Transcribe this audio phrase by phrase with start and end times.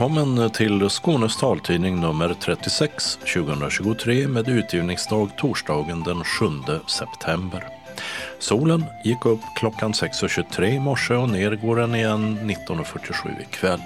[0.00, 6.46] Välkommen till Skånes taltidning nummer 36 2023 med utgivningsdag torsdagen den 7
[6.86, 7.68] september.
[8.38, 13.80] Solen gick upp klockan 6.23 i morse och ner går den igen 19.47 ikväll.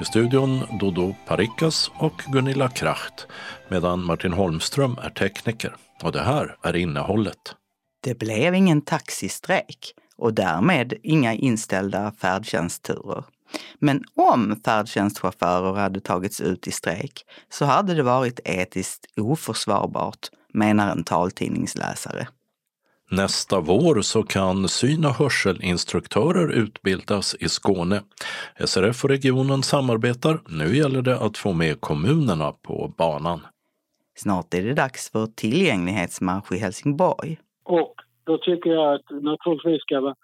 [0.00, 3.26] I studion Dodo Parikas och Gunilla Kracht
[3.68, 5.76] medan Martin Holmström är tekniker.
[6.02, 7.54] Och det här är innehållet.
[8.00, 13.24] Det blev ingen taxistrejk och därmed inga inställda färdtjänstturer.
[13.78, 20.90] Men om färdtjänstchaufförer hade tagits ut i strejk så hade det varit etiskt oförsvarbart, menar
[20.92, 22.28] en taltidningsläsare.
[23.10, 28.02] Nästa vår så kan syn och hörselinstruktörer utbildas i Skåne.
[28.64, 30.40] SRF och regionen samarbetar.
[30.48, 33.40] Nu gäller det att få med kommunerna på banan.
[34.16, 37.38] Snart är det dags för tillgänglighetsmarsch i Helsingborg.
[37.64, 40.14] Och då tycker jag att naturligtvis ska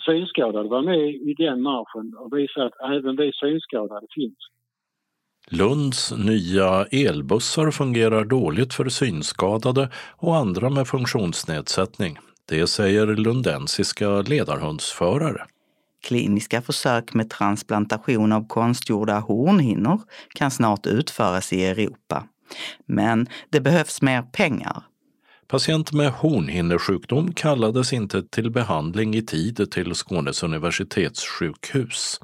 [0.00, 4.38] synskadade vara med i den marschen och visa att även vi synskadade finns.
[5.50, 12.18] Lunds nya elbussar fungerar dåligt för synskadade och andra med funktionsnedsättning.
[12.48, 15.44] Det säger lundensiska ledarhundsförare.
[16.02, 22.24] Kliniska försök med transplantation av konstgjorda hornhinnor kan snart utföras i Europa.
[22.86, 24.82] Men det behövs mer pengar.
[25.50, 32.20] Patient med hornhinnesjukdom kallades inte till behandling i tid till Skånes universitetssjukhus.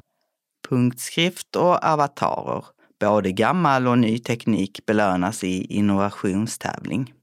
[0.69, 2.65] Punktskrift och avatarer,
[2.99, 7.13] både gammal och ny teknik belönas i innovationstävling.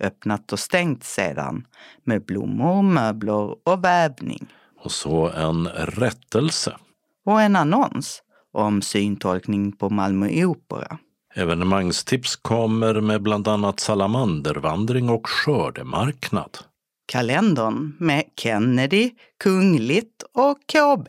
[0.00, 1.66] Öppnat och stängt sedan
[2.04, 4.46] med blommor, möbler och vävning.
[4.80, 6.76] Och så en rättelse.
[7.24, 8.22] Och en annons
[8.52, 10.98] om syntolkning på Malmö Opera.
[11.34, 16.58] Evenemangstips kommer med bland annat salamandervandring och skördemarknad.
[17.06, 21.08] Kalendern med Kennedy, Kungligt och KB.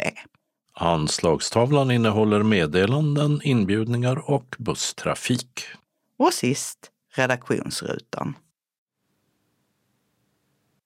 [0.73, 5.61] Anslagstavlan innehåller meddelanden, inbjudningar och busstrafik.
[6.17, 6.79] Och sist
[7.15, 8.33] redaktionsrutan.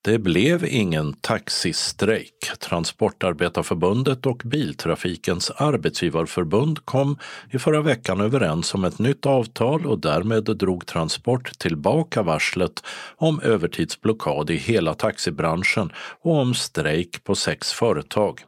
[0.07, 2.51] Det blev ingen taxistrejk.
[2.59, 7.17] Transportarbetarförbundet och Biltrafikens arbetsgivarförbund kom
[7.51, 12.83] i förra veckan överens om ett nytt avtal och därmed drog Transport tillbaka varslet
[13.17, 15.91] om övertidsblockad i hela taxibranschen
[16.21, 18.41] och om strejk på sex företag.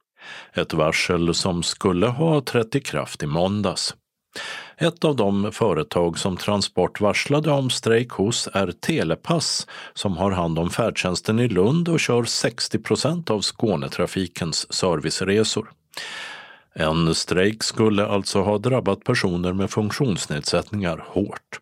[0.53, 3.95] Ett varsel som skulle ha trätt i kraft i måndags.
[4.81, 10.59] Ett av de företag som Transport varslade om strejk hos är Telepass som har hand
[10.59, 15.71] om färdtjänsten i Lund och kör 60 procent av Skånetrafikens serviceresor.
[16.73, 21.59] En strejk skulle alltså ha drabbat personer med funktionsnedsättningar hårt.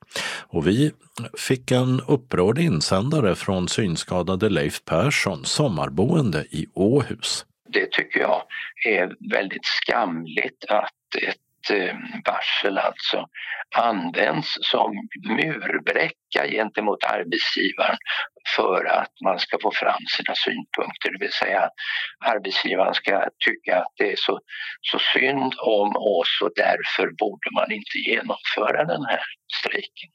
[0.48, 0.92] Och vi
[1.38, 7.46] fick en upprörd insändare från synskadade Leif Persson, sommarboende i Åhus.
[7.74, 8.42] Det tycker jag
[8.86, 11.47] är väldigt skamligt att ett
[12.26, 13.26] varsel alltså
[13.76, 14.92] används som
[15.28, 17.98] murbräcka gentemot arbetsgivaren
[18.56, 21.12] för att man ska få fram sina synpunkter.
[21.12, 21.74] Det vill säga att
[22.26, 24.40] arbetsgivaren ska tycka att det är så,
[24.82, 29.22] så synd om oss och därför borde man inte genomföra den här
[29.60, 30.10] strejken.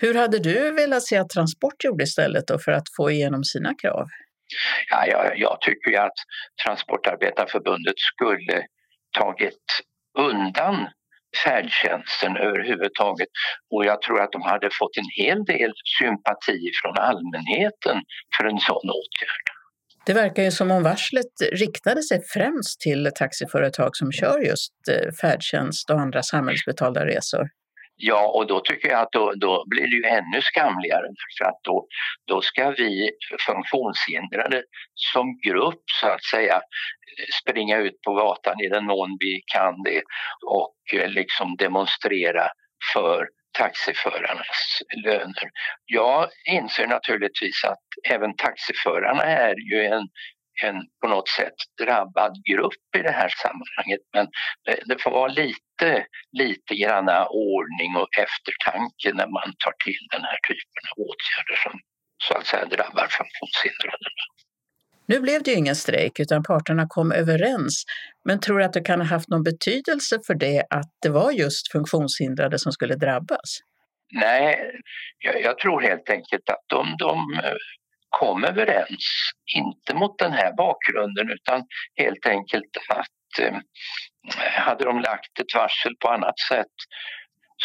[0.00, 4.06] Hur hade du velat se att Transport gjorde istället för att få igenom sina krav?
[4.90, 6.18] Ja, jag, jag tycker att
[6.64, 8.66] Transportarbetarförbundet skulle
[9.18, 9.64] tagit
[10.18, 10.88] undan
[11.44, 13.28] färdtjänsten överhuvudtaget.
[13.74, 17.96] Och jag tror att de hade fått en hel del sympati från allmänheten
[18.36, 19.46] för en sån åtgärd.
[20.06, 25.12] Det verkar ju som om varslet riktade sig främst till taxiföretag som kör just eh,
[25.20, 27.48] färdtjänst och andra samhällsbetalda resor.
[28.00, 31.06] Ja, och då tycker jag att då, då blir det ju ännu skamligare
[31.38, 31.86] för att då,
[32.26, 33.10] då ska vi
[33.46, 34.62] funktionshindrade
[34.94, 36.60] som grupp så att säga
[37.42, 40.02] springa ut på gatan i den mån vi kan det
[40.46, 42.48] och eh, liksom demonstrera
[42.94, 43.28] för
[43.58, 45.50] taxiförarnas löner.
[45.84, 50.08] Jag inser naturligtvis att även taxiförarna är ju en,
[50.64, 54.26] en på något sätt drabbad grupp i det här sammanhanget men
[54.64, 60.22] det, det får vara lite, lite granna ordning och eftertanke när man tar till den
[60.22, 61.80] här typen av åtgärder som
[62.24, 64.08] så att säga drabbar funktionshindrade.
[65.06, 67.84] Nu blev det ju ingen strejk utan parterna kom överens.
[68.24, 71.32] Men tror du att det kan ha haft någon betydelse för det att det var
[71.32, 73.60] just funktionshindrade som skulle drabbas?
[74.12, 74.70] Nej,
[75.18, 77.40] jag, jag tror helt enkelt att de, de
[78.10, 81.64] kom överens, inte mot den här bakgrunden utan
[81.96, 83.54] helt enkelt att eh,
[84.36, 86.76] hade de lagt ett varsel på annat sätt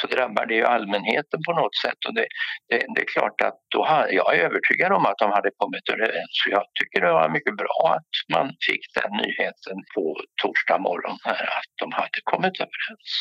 [0.01, 1.99] så drabbar det ju allmänheten på något sätt.
[2.07, 2.27] Och det,
[2.69, 5.89] det, det är klart att då har, jag är övertygad om att de hade kommit
[5.89, 6.35] överens.
[6.49, 10.03] Jag tycker det var mycket bra att man fick den nyheten på
[10.41, 13.11] torsdag morgon här, att de hade kommit överens.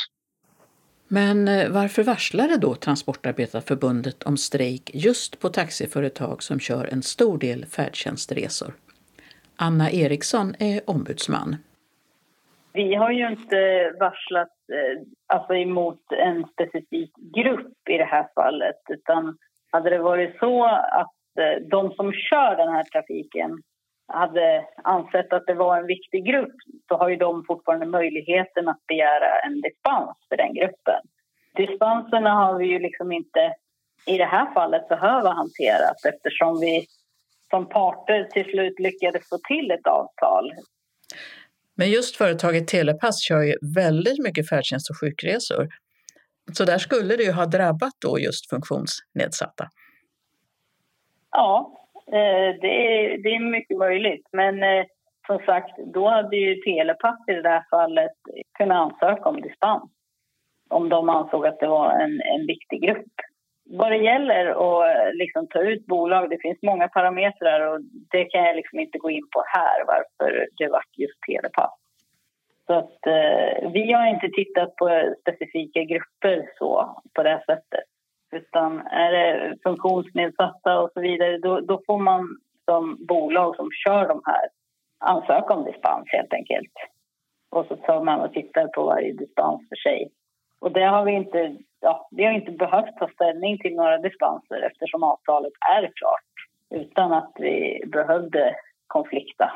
[1.14, 7.38] Men eh, varför varslade då Transportarbetarförbundet om strejk just på taxiföretag som kör en stor
[7.38, 8.72] del färdtjänstresor?
[9.56, 11.56] Anna Eriksson är ombudsman.
[12.72, 18.80] Vi har ju inte varslat eh, alltså emot en specifik grupp i det här fallet
[18.88, 19.38] utan
[19.70, 23.62] hade det varit så att eh, de som kör den här trafiken
[24.12, 26.56] hade ansett att det var en viktig grupp
[26.88, 31.00] så har ju de fortfarande möjligheten att begära en dispens för den gruppen.
[31.56, 33.54] Dispenserna har vi ju liksom inte
[34.06, 36.86] i det här fallet behöva hantera eftersom vi
[37.50, 40.52] som parter till slut lyckades få till ett avtal.
[41.74, 45.68] Men just företaget Telepass kör ju väldigt mycket färdtjänst och sjukresor.
[46.52, 49.68] Så där skulle det ju ha drabbat då just funktionsnedsatta.
[51.30, 54.28] Ja, Eh, det är, det är mycket möjligt.
[54.32, 54.84] Men eh,
[55.26, 58.12] som sagt, då hade ju Telepass i det här fallet
[58.58, 59.90] kunnat ansöka om dispens
[60.72, 63.14] om de ansåg att det var en, en viktig grupp.
[63.64, 68.24] Vad det gäller att eh, liksom ta ut bolag, det finns många parametrar och det
[68.24, 71.74] kan jag liksom inte gå in på här varför det var just Telepass.
[72.66, 77.88] Så att, eh, vi har inte tittat på specifika grupper så, på det sättet.
[78.32, 82.28] Utan är det funktionsnedsatta och så vidare, då, då får man
[82.64, 84.48] som bolag som kör de här
[84.98, 86.72] ansöka om dispens helt enkelt.
[87.50, 90.10] Och så tar man och tittar på varje dispens för sig.
[90.60, 94.62] Och det har vi inte, ja, vi har inte behövt ta ställning till några dispenser
[94.62, 96.32] eftersom avtalet är klart
[96.74, 98.54] utan att vi behövde
[98.86, 99.52] konflikta.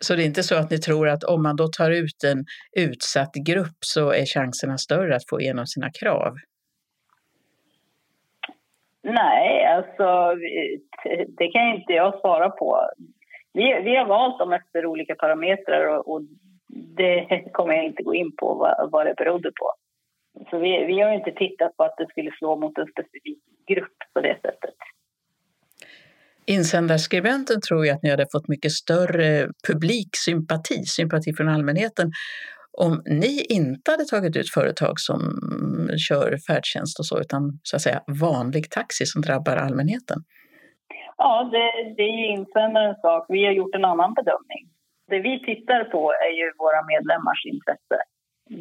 [0.00, 2.44] Så det är inte så att ni tror att om man då tar ut en
[2.86, 6.34] utsatt grupp så är chanserna större att få igenom sina krav?
[9.08, 10.34] Nej, alltså
[11.38, 12.88] det kan inte jag svara på.
[13.52, 16.22] Vi, vi har valt dem efter olika parametrar och, och
[16.96, 19.72] det kommer jag inte gå in på vad, vad det berodde på.
[20.50, 23.96] Så vi, vi har inte tittat på att det skulle slå mot en specifik grupp
[24.14, 24.74] på det sättet.
[26.46, 32.10] Insändarskribenten tror ju att ni hade fått mycket större publiksympati, sympati från allmänheten,
[32.78, 35.20] om ni inte hade tagit ut företag som
[36.08, 40.18] kör färdtjänst och så, utan så att säga vanlig taxi som drabbar allmänheten.
[41.16, 43.26] Ja, det, det är ju insändarens sak.
[43.28, 44.64] Vi har gjort en annan bedömning.
[45.10, 47.98] Det vi tittar på är ju våra medlemmars intresse.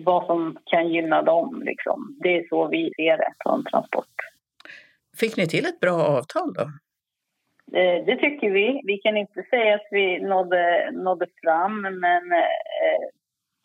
[0.06, 1.62] Vad som kan gynna dem.
[1.66, 2.18] Liksom.
[2.24, 4.16] Det är så vi ser det från Transport.
[5.20, 6.66] Fick ni till ett bra avtal då?
[7.72, 8.82] Det, det tycker vi.
[8.84, 13.04] Vi kan inte säga att vi nådde, nådde fram, men eh,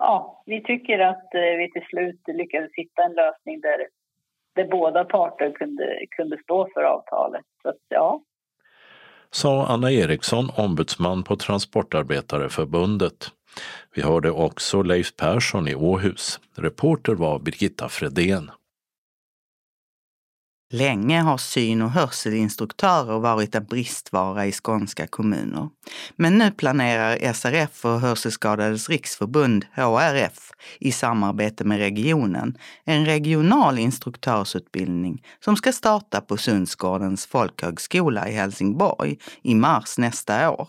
[0.02, 3.86] ja, vi tycker att eh, vi till slut lyckades hitta en lösning där,
[4.54, 7.44] där båda parter kunde, kunde stå för avtalet.
[7.62, 8.22] Så att, ja,
[9.34, 13.30] sa Anna Eriksson, ombudsman på Transportarbetareförbundet.
[13.94, 16.40] Vi hörde också Leif Persson i Åhus.
[16.56, 18.50] Reporter var Birgitta Fredén.
[20.74, 25.68] Länge har syn och hörselinstruktörer varit en bristvara i skånska kommuner.
[26.16, 35.24] Men nu planerar SRF och Hörselskadades riksförbund, HRF, i samarbete med regionen en regional instruktörsutbildning
[35.44, 40.68] som ska starta på Sundsgårdens folkhögskola i Helsingborg i mars nästa år.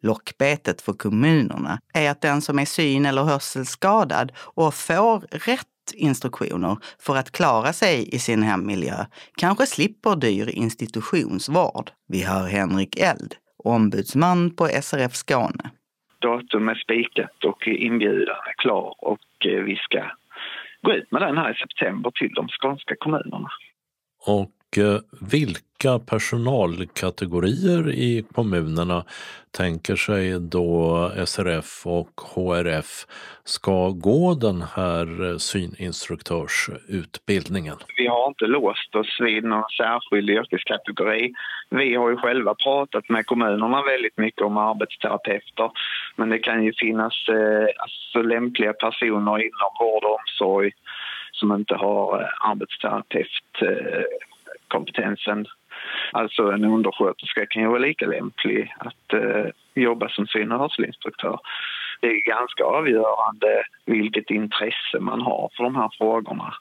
[0.00, 6.76] Lockbetet för kommunerna är att den som är syn eller hörselskadad och får rätt instruktioner
[6.98, 8.94] för att klara sig i sin hemmiljö
[9.36, 11.90] kanske slipper dyr institutionsvård.
[12.08, 13.34] Vi hör Henrik Eld,
[13.64, 15.70] ombudsman på SRF Skåne.
[16.20, 20.02] Datum är spikat och inbjudan är klar och eh, vi ska
[20.82, 23.48] gå ut med den här i september till de skånska kommunerna.
[24.26, 24.98] Och Eh,
[25.30, 29.04] vilka personalkategorier i kommunerna
[29.56, 33.06] tänker sig då SRF och HRF
[33.44, 37.76] ska gå den här eh, syninstruktörsutbildningen?
[37.96, 41.32] Vi har inte låst oss vid någon särskild yrkeskategori.
[41.70, 45.70] Vi har ju själva pratat med kommunerna väldigt mycket om arbetsterapeuter
[46.16, 50.72] men det kan ju finnas eh, alltså lämpliga personer inom vård och omsorg
[51.32, 52.28] som inte har eh,
[53.62, 54.04] eh
[54.76, 55.46] kompetensen.
[56.12, 61.38] Alltså en undersköterska kan ju vara lika lämplig att eh, jobba som syn och hörselinstruktör.
[62.00, 63.50] Det är ganska avgörande
[63.86, 66.54] vilket intresse man har för de här frågorna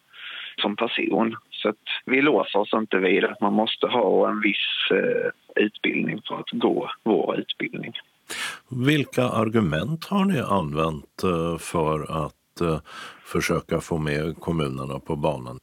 [0.62, 1.36] som person.
[1.51, 6.22] Så att vi låser oss inte vid att man måste ha en viss eh, utbildning
[6.27, 7.94] för att gå vår utbildning.
[8.70, 12.80] Vilka argument har ni använt eh, för att eh,
[13.24, 15.60] försöka få med kommunerna på banan?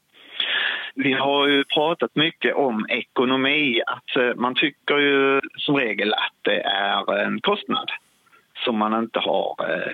[1.00, 6.34] Vi har ju pratat mycket om ekonomi, att eh, man tycker ju som regel att
[6.42, 7.90] det är en kostnad
[8.64, 9.92] som man inte har eh,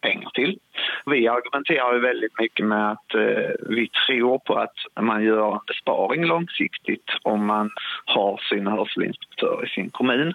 [0.00, 0.58] pengar till.
[1.06, 5.60] Vi argumenterar ju väldigt mycket med att eh, vi tror på att man gör en
[5.66, 7.70] besparing långsiktigt om man
[8.04, 10.34] har sin hörselinspektör i sin kommun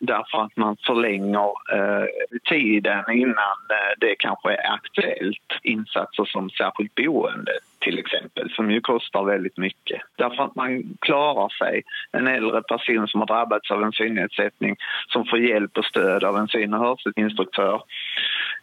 [0.00, 2.06] därför att man förlänger eh,
[2.48, 7.52] tiden innan eh, det kanske är aktuellt insatser som särskilt boende
[7.88, 10.00] till exempel, som ju kostar väldigt mycket.
[10.16, 11.82] Därför att man klarar sig.
[12.12, 14.76] En äldre person som har drabbats av en synnedsättning
[15.08, 17.82] som får hjälp och stöd av en syn och hörselinstruktör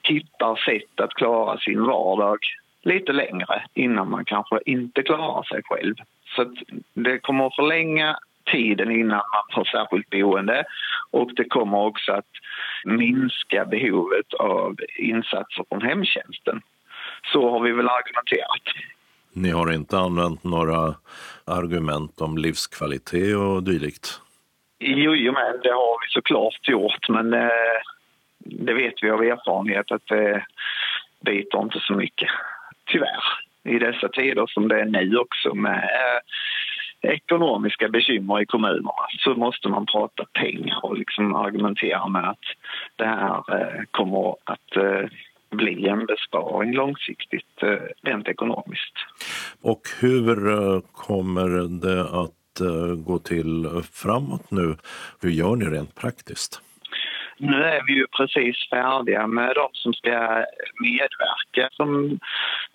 [0.04, 2.40] hittar sätt att klara sin vardag
[2.84, 5.96] lite längre innan man kanske inte klarar sig själv.
[6.36, 6.56] Så
[6.94, 8.18] det kommer att förlänga
[8.52, 10.64] tiden innan man får särskilt boende
[11.12, 12.34] och det kommer också att
[12.84, 16.62] minska behovet av insatser från hemtjänsten.
[17.34, 18.95] Så har vi väl argumenterat.
[19.36, 20.96] Ni har inte använt några
[21.46, 24.22] argument om livskvalitet och dylikt?
[24.80, 27.80] Jo, jo men det har vi såklart gjort, men eh,
[28.40, 30.46] det vet vi av erfarenhet att det
[31.26, 32.30] biter inte så mycket,
[32.86, 33.24] tyvärr.
[33.64, 39.36] I dessa tider som det är nu också med eh, ekonomiska bekymmer i kommunerna så
[39.36, 42.46] måste man prata pengar och liksom argumentera med att
[42.96, 45.10] det här eh, kommer att eh,
[45.50, 48.94] bli en besparing långsiktigt eh, rent ekonomiskt.
[49.62, 52.32] Och hur kommer det att
[53.06, 54.76] gå till framåt nu?
[55.22, 56.62] Hur gör ni rent praktiskt?
[57.38, 60.46] Nu är vi ju precis färdiga med de som ska
[60.80, 62.20] medverka som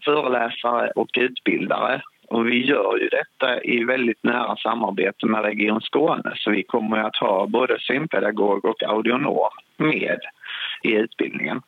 [0.04, 6.32] föreläsare och utbildare och vi gör ju detta i väldigt nära samarbete med Region Skåne
[6.36, 10.20] så vi kommer att ha både synpedagog och audionom med
[10.82, 11.62] i utbildningen.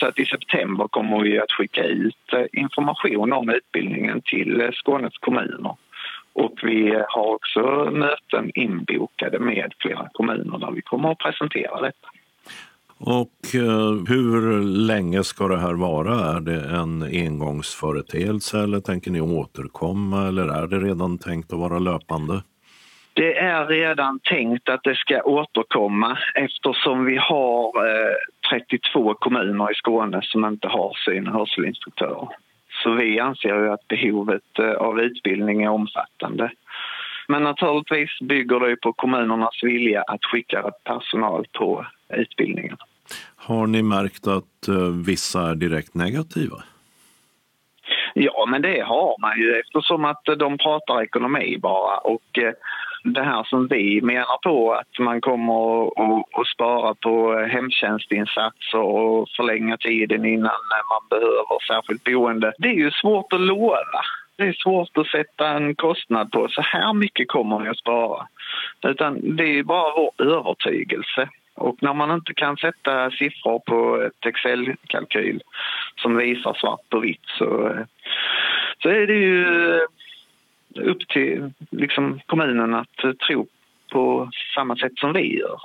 [0.00, 4.68] Så att i september kommer vi att skicka ut eh, information om utbildningen till eh,
[4.72, 5.76] Skånes kommuner.
[6.32, 12.08] Och vi har också möten inbokade med flera kommuner där vi kommer att presentera detta.
[13.04, 16.36] Och eh, hur länge ska det här vara?
[16.36, 21.78] Är det en engångsföreteelse eller tänker ni återkomma eller är det redan tänkt att vara
[21.78, 22.42] löpande?
[23.14, 27.72] Det är redan tänkt att det ska återkomma eftersom vi har
[28.50, 32.28] 32 eh, kommuner i Skåne som inte har syn och hörselinstruktörer.
[32.82, 36.50] Så vi anser ju att behovet eh, av utbildning är omfattande.
[37.28, 42.76] Men naturligtvis bygger det på kommunernas vilja att skicka personal på utbildningen.
[43.36, 46.56] Har ni märkt att eh, vissa är direkt negativa?
[48.14, 51.98] Ja, men det har man ju eftersom att de pratar ekonomi bara.
[51.98, 52.38] Och
[53.02, 55.86] det här som vi menar på att man kommer
[56.40, 62.52] att spara på hemtjänstinsatser och förlänga tiden innan man behöver särskilt boende.
[62.58, 64.02] Det är ju svårt att lova.
[64.36, 66.48] Det är svårt att sätta en kostnad på.
[66.48, 68.26] Så här mycket kommer vi att spara.
[68.82, 71.28] Utan det är bara vår övertygelse.
[71.54, 75.40] Och när man inte kan sätta siffror på ett Excel-kalkyl
[75.96, 77.76] som visar svart på vitt så,
[78.82, 79.46] så är det ju
[80.78, 83.46] upp till liksom, kommunen att tro
[83.92, 85.58] på samma sätt som vi gör.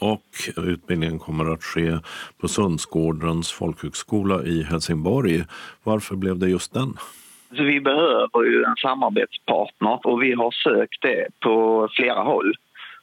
[0.00, 0.22] Och
[0.56, 1.98] utbildningen kommer att ske
[2.40, 5.44] på Sundsgårdens folkhögskola i Helsingborg.
[5.82, 6.92] Varför blev det just den?
[7.56, 12.54] Så vi behöver ju en samarbetspartner och vi har sökt det på flera håll.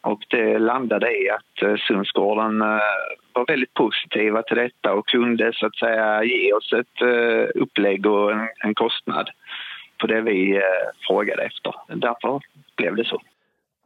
[0.01, 2.79] Och det landade i att eh, Sundsgården eh,
[3.33, 8.05] var väldigt positiva till detta och kunde så att säga ge oss ett eh, upplägg
[8.05, 9.29] och en, en kostnad
[9.99, 10.61] på det vi eh,
[11.07, 11.73] frågade efter.
[11.87, 12.41] Därför
[12.75, 13.21] blev det så.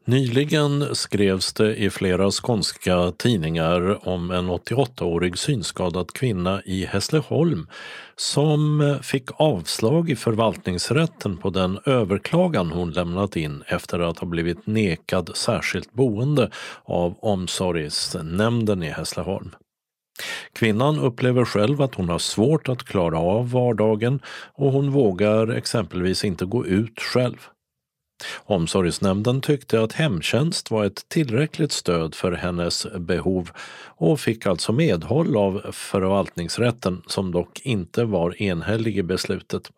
[0.06, 7.68] Nyligen skrevs det i flera skånska tidningar om en 88-årig synskadad kvinna i Hässleholm
[8.15, 14.68] som fick avslag i förvaltningsrätten på den överklagan hon lämnat in efter att ha blivit
[14.68, 16.50] nekad särskilt boende
[16.84, 19.51] av omsorgsnämnden i Hässleholm.
[20.53, 24.20] Kvinnan upplever själv att hon har svårt att klara av vardagen
[24.53, 27.48] och hon vågar exempelvis inte gå ut själv.
[28.36, 33.50] Omsorgsnämnden tyckte att hemtjänst var ett tillräckligt stöd för hennes behov
[33.86, 39.72] och fick alltså medhåll av förvaltningsrätten som dock inte var enhällig i beslutet.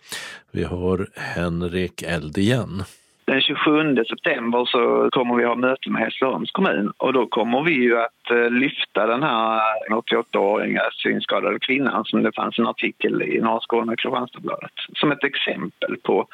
[0.52, 2.84] Vi hör Henrik Eld igen.
[3.26, 7.72] Den 27 september så kommer vi ha möte med Hässleholms kommun och då kommer vi
[7.72, 13.22] ju att eh, lyfta den här eh, 88-åriga synskadade kvinnan som det fanns en artikel
[13.22, 16.28] i Norra Skåne och Kristianstadsbladet som ett exempel på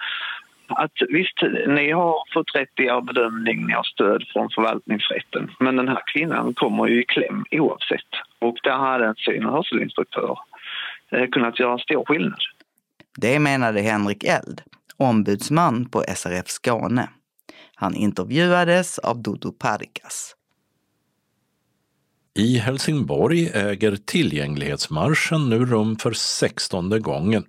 [0.70, 5.52] att visst, ni har fått rätt i er bedömning, ni har stöd från förvaltningsrätten.
[5.60, 8.12] Men den här kvinnan kommer ju i kläm oavsett.
[8.40, 10.38] Och där hade en syn och hörselinstruktör
[11.12, 12.40] eh, kunnat göra stor skillnad.
[13.18, 14.62] Det menade Henrik Eld,
[15.00, 17.10] ombudsman på SRF Skåne.
[17.76, 20.36] Han intervjuades av Dodo Parikas.
[22.36, 27.44] I Helsingborg äger tillgänglighetsmarschen nu rum för sextonde gången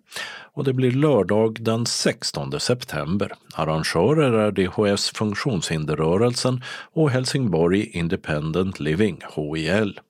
[0.52, 3.32] och det blir lördag den 16 september.
[3.54, 10.00] Arrangörer är DHS Funktionshinderrörelsen och Helsingborg Independent Living, HIL.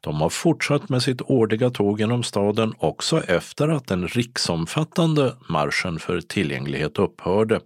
[0.00, 5.98] De har fortsatt med sitt årliga tåg genom staden också efter att den riksomfattande marschen
[5.98, 7.60] för tillgänglighet upphörde.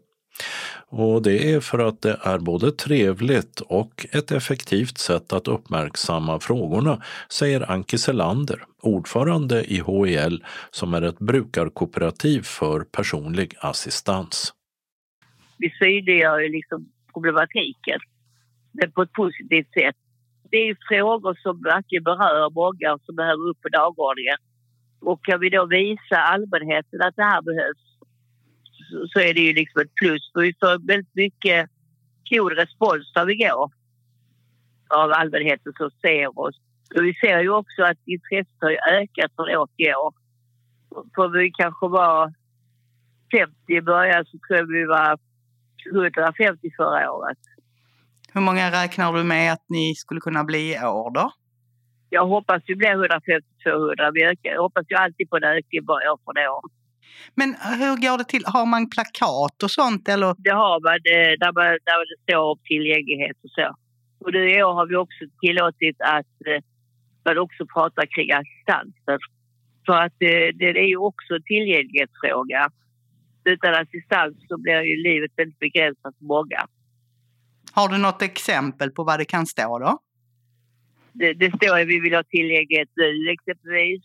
[0.89, 6.41] Och det är för att det är både trevligt och ett effektivt sätt att uppmärksamma
[6.41, 14.55] frågorna, säger Anki Selander, ordförande i HIL som är ett brukarkooperativ för personlig assistans.
[15.59, 18.01] Vi synliggör ju liksom problematiken
[18.95, 19.97] på ett positivt sätt.
[20.51, 24.37] Det är frågor som verkligen berör många och som behöver upp på dagordningen.
[25.01, 27.91] Och kan vi då visa allmänheten att det här behövs
[29.13, 30.31] så är det ju liksom ett plus.
[30.33, 31.71] För vi får väldigt mycket
[32.31, 33.71] god respons när vi går
[34.89, 36.57] av allmänheten som ser oss.
[36.95, 40.15] Och vi ser ju också att intresset har ökat från år till år.
[41.15, 42.35] För vi kanske var
[43.33, 45.19] 50 i början så tror jag vi var
[45.95, 47.39] 150 förra året.
[48.35, 51.33] Hur många räknar du med att ni skulle kunna bli i år då?
[52.11, 54.37] Jag hoppas vi blir 150-200.
[54.43, 56.63] Jag hoppas ju alltid på en ökning år från år.
[57.35, 57.49] Men
[57.81, 58.45] hur går det till?
[58.47, 60.35] Har man plakat och sånt eller?
[60.39, 60.99] Det har man,
[61.43, 63.67] där, man, där det står om tillgänglighet och så.
[64.25, 66.61] Och nu i år har vi också tillåtit att eh,
[67.25, 69.19] man också pratar kring assistansen.
[69.87, 72.63] För att eh, det är ju också en tillgänglighetsfråga.
[73.45, 76.61] Utan assistans så blir ju livet väldigt begränsat för många.
[77.73, 79.99] Har du något exempel på vad det kan stå då?
[81.13, 84.05] Det, det står att vi vill ha tillgänglighet nu exempelvis.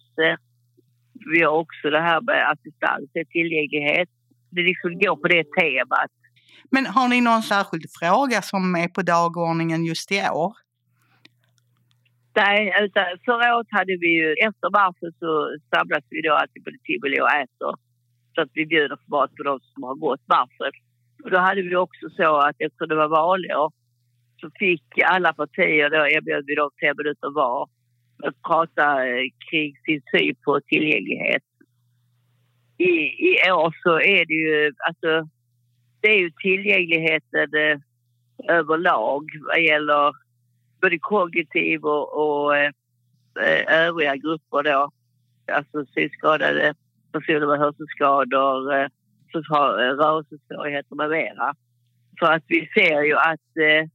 [1.32, 4.10] Vi har också det här med assistans, tillgänglighet.
[4.50, 6.12] Det liksom går på det temat.
[6.72, 10.54] Men har ni någon särskild fråga som är på dagordningen just i år?
[12.36, 15.32] Nej, utan förra året hade vi ju, efter marschen så
[15.74, 17.74] samlas vi då alltid på Tivoli och äter.
[18.34, 20.74] Så att vi bjuder på mat på de som har gått marschen.
[21.26, 23.72] Och då hade vi också så att eftersom det var valår
[24.42, 27.70] så fick alla partier då erbjöd vi dem tre minuter var
[28.24, 31.44] att prata eh, kring sin syn på tillgänglighet.
[32.78, 32.92] I,
[33.30, 35.30] I år så är det ju, alltså,
[36.02, 37.78] det är ju tillgängligheten eh,
[38.58, 40.12] överlag vad gäller
[40.82, 42.72] både kognitiv och, och eh,
[43.42, 44.92] eh övriga grupper då.
[45.52, 46.74] Alltså synskadade
[47.12, 48.88] personer med hörselskador, eh,
[49.36, 51.56] också har eh, rörelsesvårigheter med mera.
[52.20, 53.90] För att vi ser ju att eh,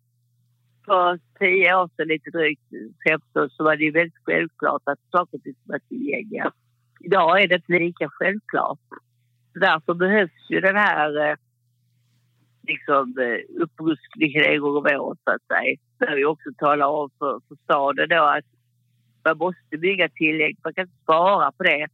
[0.86, 4.98] för tio år sedan, lite drygt eh, 15, så var det ju väldigt självklart att
[5.10, 6.52] saker och ting var tillgängliga.
[7.00, 8.78] Idag är det inte lika självklart.
[9.54, 11.36] Därför behövs ju den här eh,
[12.62, 15.76] liksom, eh, upprustningen en gång om året, så att säga.
[15.98, 18.44] Där vi också talar om för, för staden då att
[19.24, 20.64] man måste bygga tillgängligt.
[20.64, 21.86] Man kan inte spara på det.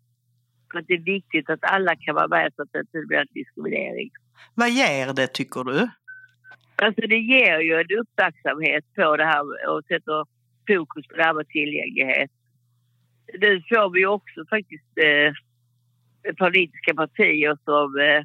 [0.70, 3.24] För att det är viktigt att alla kan vara med så att det inte blir
[3.34, 4.10] diskriminering.
[4.54, 5.88] Vad ger det, tycker du?
[6.76, 10.24] Alltså det ger ju en uppmärksamhet på det här och sätter
[10.68, 12.30] fokus på det här med tillgänglighet.
[13.40, 15.32] Nu får vi också faktiskt eh,
[16.34, 18.22] politiska partier som, eh,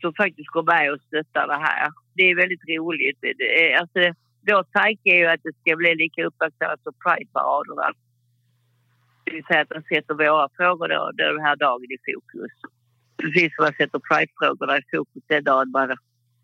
[0.00, 1.88] som faktiskt går med och stöttar det här.
[2.14, 3.18] Det är väldigt roligt.
[3.20, 4.00] Det alltså,
[4.48, 7.92] vår tanke är ju att det ska bli lika uppmärksammat som Pride-paraderna.
[9.26, 12.52] Det vill säga att man sätter våra frågor då, den här dagen i fokus.
[13.22, 15.88] Precis som man sätter Pride-frågorna i fokus den dagen man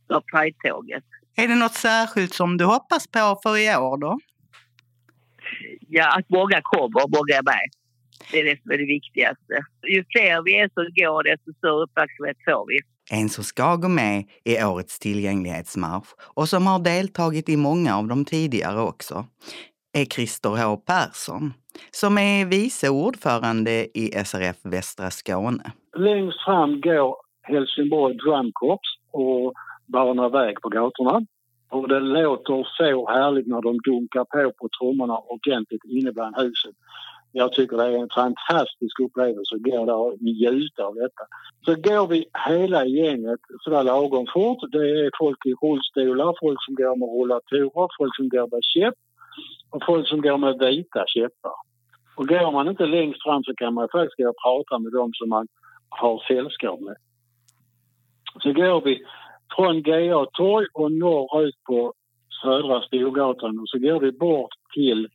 [0.08, 1.04] har Pride-tåget.
[1.36, 4.18] Är det något särskilt som du hoppas på för i år då?
[5.88, 7.68] Ja, att många kommer och många är med.
[8.30, 9.54] Det är det som är det viktigaste.
[9.88, 12.78] Ju fler vi är som går, desto större uppmärksamhet får vi.
[13.10, 18.08] En som ska gå med i årets tillgänglighetsmarsch och som har deltagit i många av
[18.08, 19.26] de tidigare också
[19.92, 21.52] är Christer H Persson
[21.90, 25.72] som är vice ordförande i SRF Västra Skåne.
[25.96, 29.52] Längst fram går Helsingborg Drum Corps och
[29.86, 31.26] banar väg på gatorna.
[31.70, 36.74] Och det låter så härligt när de dunkar på på trummorna ordentligt inne bland huset.
[37.32, 41.24] Jag tycker det är en fantastisk upplevelse att gå där och njuta av detta.
[41.64, 44.58] Så går vi hela gänget sådär lagom fort.
[44.72, 48.94] Det är folk i rullstolar, folk som går med rullatorer, folk som går med käpp
[49.72, 51.56] och folk som går med vita käppar.
[52.16, 55.10] Och går man inte längst fram så kan man faktiskt gå och prata med dem
[55.14, 55.46] som man
[55.88, 56.96] har sällskap med.
[58.42, 59.02] Så går vi
[59.56, 61.92] från GA torg och norrut på
[62.42, 65.08] Södra Storgatan och så går vi bort till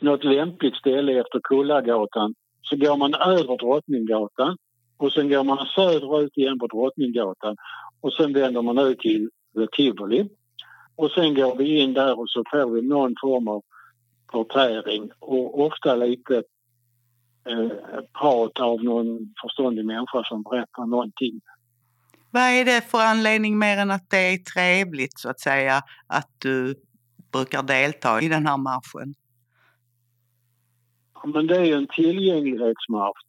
[0.00, 4.56] något lämpligt ställe efter Kullagatan så går man över Drottninggatan
[4.96, 7.56] och sen går man söderut igen på Drottninggatan
[8.00, 9.30] och sen vänder man ut till
[9.76, 10.28] Tivoli.
[10.96, 13.62] Och sen går vi in där och så får vi någon form av
[14.26, 16.42] porträring och ofta lite
[17.48, 17.68] eh,
[18.20, 21.40] prat av någon förståndig människa som berättar någonting.
[22.30, 26.30] Vad är det för anledning mer än att det är trevligt så att säga att
[26.38, 26.74] du
[27.32, 29.14] brukar delta i den här marschen?
[31.24, 33.20] Men det är en tillgänglighetsmarsch.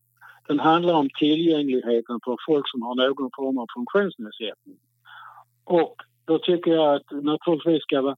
[0.48, 4.78] Den handlar om tillgängligheten för folk som har någon form av funktionsnedsättning.
[5.64, 5.96] Och
[6.28, 8.16] då tycker jag att naturligtvis ska vara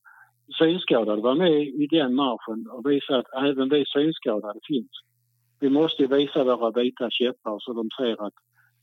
[0.58, 4.92] synskadade vara med i den marschen och visa att även vi synskadade finns.
[5.60, 8.34] Vi måste visa våra vita käppar så de ser att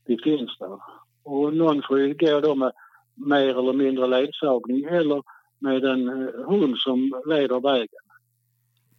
[0.05, 0.79] vi finns där.
[1.23, 2.71] Och någon får ju gå då med
[3.15, 5.23] mer eller mindre ledsagning eller
[5.59, 8.03] med en eh, hund som leder vägen.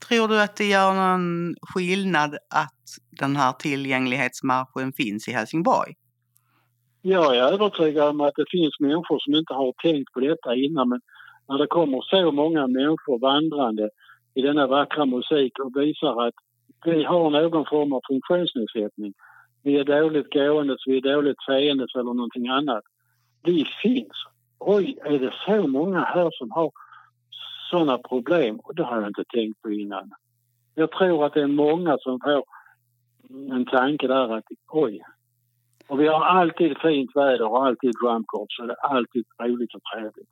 [0.09, 5.95] Tror du att det gör någon skillnad att den här tillgänglighetsmarschen finns i Helsingborg?
[7.09, 10.89] Jag är övertygad om att det finns människor som inte har tänkt på detta innan
[10.89, 11.01] men
[11.49, 13.91] när det kommer så många människor vandrande
[14.35, 16.35] i denna vackra musik och visar att
[16.85, 19.15] vi har någon form av funktionsnedsättning.
[19.63, 22.85] Vi är dåligt gående, vi är dåligt seende eller någonting annat.
[23.43, 24.17] Vi finns.
[24.59, 26.71] Oj, är det så många här som har
[27.71, 28.57] sådana problem?
[28.57, 30.11] Och det har jag inte tänkt på innan.
[30.75, 32.45] Jag tror att det är många som får
[33.55, 35.03] en tanke där att oj.
[35.89, 39.83] Och vi har alltid fint väder och alltid drumcorps så det är alltid roligt och
[39.95, 40.29] trevligt.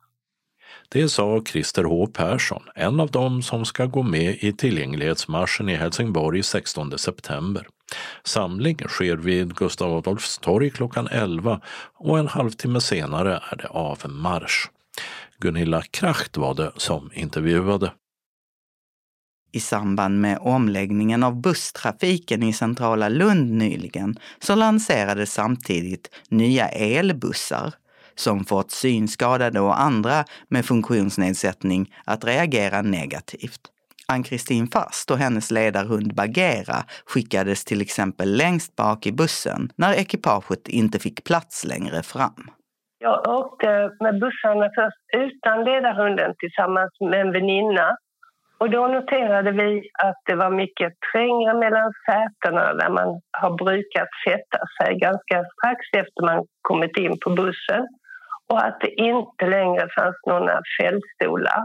[0.89, 5.75] Det sa Christer H Persson, en av dem som ska gå med i tillgänglighetsmarschen i
[5.75, 7.67] Helsingborg 16 september.
[8.23, 11.61] Samling sker vid Gustav Adolfs torg klockan 11
[11.93, 14.69] och en halvtimme senare är det avmarsch.
[15.37, 17.91] Gunilla Kracht var det som intervjuade.
[19.57, 27.73] I samband med omläggningen av busstrafiken i centrala Lund nyligen så lanserades samtidigt nya elbussar
[28.15, 33.61] som fått synskadade och andra med funktionsnedsättning att reagera negativt.
[34.07, 40.67] Ann-Kristin Fast och hennes ledarhund Bagheera skickades till exempel längst bak i bussen när ekipaget
[40.67, 42.43] inte fick plats längre fram.
[42.99, 47.97] Jag åkte med bussarna först utan ledarhunden tillsammans med en väninna.
[48.59, 54.07] Och då noterade vi att det var mycket trängre mellan sätena där man har brukat
[54.27, 57.87] sätta sig ganska strax efter man kommit in på bussen
[58.49, 61.63] och att det inte längre fanns några fällstolar.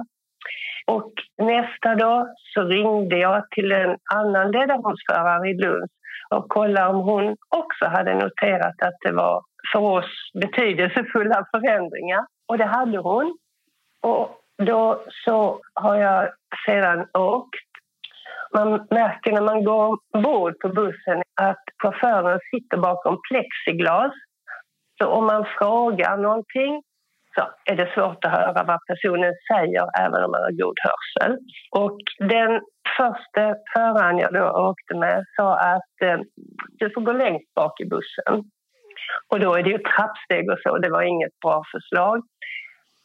[0.87, 5.91] Och nästa dag så ringde jag till en annan ledarhundsförare i Lund
[6.31, 12.27] och kollade om hon också hade noterat att det var för oss betydelsefulla förändringar.
[12.49, 13.39] Och det hade hon.
[14.03, 16.31] Och då så har jag
[16.67, 17.69] sedan åkt.
[18.55, 24.13] Man märker när man går ombord på bussen att chauffören sitter bakom plexiglas
[24.99, 26.83] så om man frågar någonting
[27.35, 31.39] så är det svårt att höra vad personen säger även om man har god hörsel.
[31.71, 32.61] Och den
[32.97, 36.19] första föraren jag då åkte med sa att eh,
[36.79, 38.35] du får gå längst bak i bussen.
[39.29, 42.23] Och då är det ju trappsteg och så, det var inget bra förslag.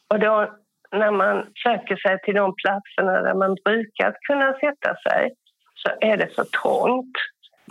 [0.08, 0.54] Och då
[0.92, 5.32] när man söker sig till de platserna där man brukar kunna sätta sig
[5.74, 7.16] så är det så trångt.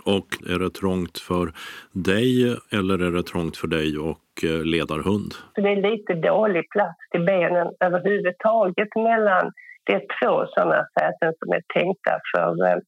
[0.04, 1.52] Och är det trångt för
[1.92, 5.32] dig eller är det trångt för dig och eh, ledarhund?
[5.54, 9.52] Det är lite dålig plats till benen överhuvudtaget mellan
[9.84, 12.78] det är två sådana säten som är tänkta för eh,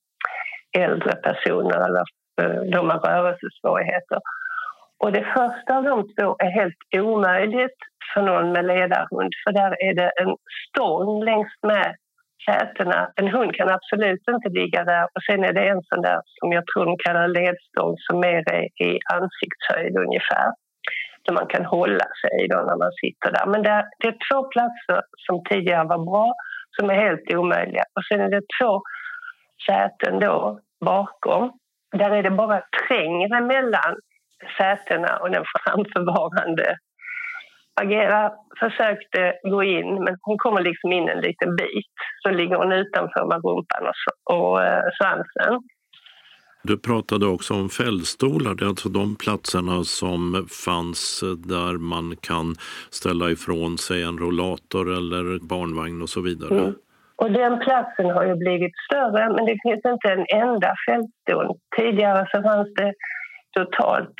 [0.84, 2.04] äldre personer eller
[2.42, 4.20] eh, de med rörelsesvårigheter.
[4.98, 7.80] Och det första av de två är helt omöjligt
[8.14, 10.36] för någon med ledarhund för där är det en
[10.68, 11.94] stång längs med
[12.48, 13.10] sätena.
[13.16, 16.52] En hund kan absolut inte ligga där och sen är det en sån där som
[16.52, 20.48] jag tror de kallar ledstång som mer är i ansiktshöjd ungefär.
[21.24, 23.46] Där man kan hålla sig då när man sitter där.
[23.46, 26.34] Men där, det är två platser som tidigare var bra
[26.76, 28.82] som är helt omöjliga och sen är det två
[29.66, 31.52] säten då bakom.
[31.92, 33.96] Där är det bara trängre mellan
[34.58, 36.76] sätena och den framförvarande
[37.80, 41.90] Agera försökte gå in, men hon kommer liksom in en liten bit.
[42.22, 45.62] Så ligger hon utanför med rumpan och, och eh, svansen.
[46.62, 52.54] Du pratade också om fällstolar, det är alltså de platserna som fanns där man kan
[52.90, 56.58] ställa ifrån sig en rollator eller barnvagn och så vidare.
[56.58, 56.74] Mm.
[57.16, 61.46] Och den platsen har ju blivit större, men det finns inte en enda fällstol.
[61.76, 62.92] Tidigare så fanns det
[63.56, 64.14] totalt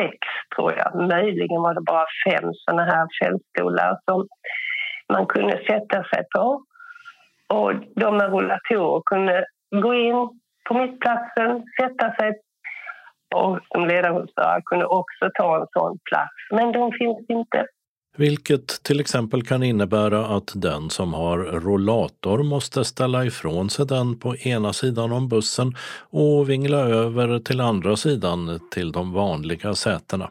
[0.00, 0.18] sex,
[0.56, 1.08] tror jag.
[1.08, 4.26] Möjligen var det bara fem såna här fältstolar som
[5.12, 6.62] man kunde sätta sig på.
[7.48, 9.44] Och de med rullatorer kunde
[9.82, 12.32] gå in på mittplatsen, sätta sig
[13.34, 16.34] och som ledarhundsförare kunde också ta en sån plats.
[16.50, 17.66] Men de finns inte.
[18.16, 24.18] Vilket till exempel kan innebära att den som har rollator måste ställa ifrån sig den
[24.18, 25.76] på ena sidan om bussen
[26.10, 30.30] och vingla över till andra sidan till de vanliga sätena.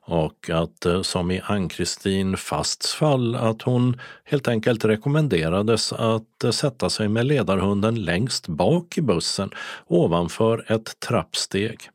[0.00, 6.50] Och att eh, som i Ann-Kristin Fasts fall att hon helt enkelt rekommenderades att eh,
[6.50, 9.50] sätta sig med ledarhunden längst bak i bussen
[9.86, 11.90] ovanför ett trappsteg.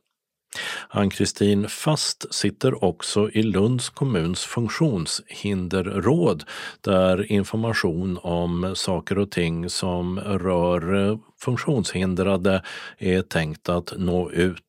[0.88, 6.44] Ann-Kristin Fast sitter också i Lunds kommuns funktionshinderråd
[6.80, 12.62] där information om saker och ting som rör eh, funktionshindrade
[12.98, 14.62] är tänkt att nå ut.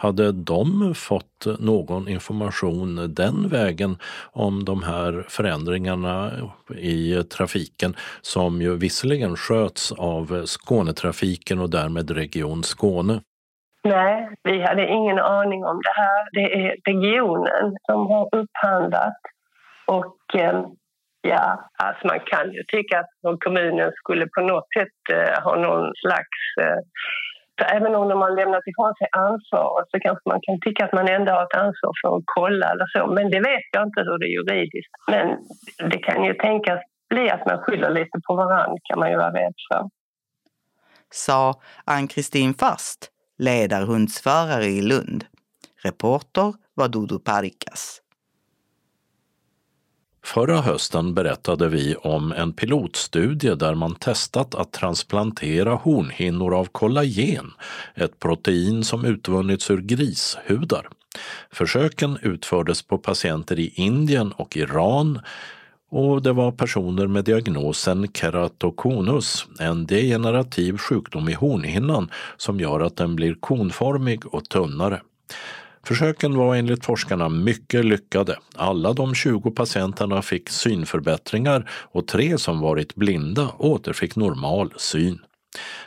[0.00, 3.96] Hade de fått någon information den vägen
[4.32, 6.32] om de här förändringarna
[6.78, 13.20] i trafiken som ju visserligen sköts av Skånetrafiken och därmed Region Skåne?
[13.88, 16.28] Nej, vi hade ingen aning om det här.
[16.32, 19.20] Det är regionen som har upphandlat.
[19.86, 20.62] Och eh,
[21.20, 25.92] ja, alltså man kan ju tycka att kommunen skulle på något sätt eh, ha någon
[26.02, 26.38] slags...
[26.60, 26.80] Eh,
[27.58, 30.92] för även om de har lämnat ifrån sig ansvaret så kanske man kan tycka att
[30.92, 33.06] man ändå har ett ansvar för att kolla eller så.
[33.06, 34.94] Men det vet jag inte hur det är juridiskt.
[35.10, 35.26] Men
[35.90, 39.32] det kan ju tänkas bli att man skyller lite på varandra kan man ju vara
[39.32, 39.82] rädd för.
[41.10, 45.24] Sa Ann-Kristin Fast ledarhundsförare i Lund.
[45.82, 48.02] Reporter var Dodo Parikas.
[50.24, 57.50] Förra hösten berättade vi om en pilotstudie där man testat att transplantera hornhinnor av kollagen,
[57.94, 60.88] ett protein som utvunnits ur grishudar.
[61.50, 65.20] Försöken utfördes på patienter i Indien och Iran
[65.90, 72.96] och det var personer med diagnosen keratokonus, en degenerativ sjukdom i hornhinnan som gör att
[72.96, 75.00] den blir konformig och tunnare.
[75.82, 78.38] Försöken var enligt forskarna mycket lyckade.
[78.56, 85.18] Alla de 20 patienterna fick synförbättringar och tre som varit blinda återfick normal syn.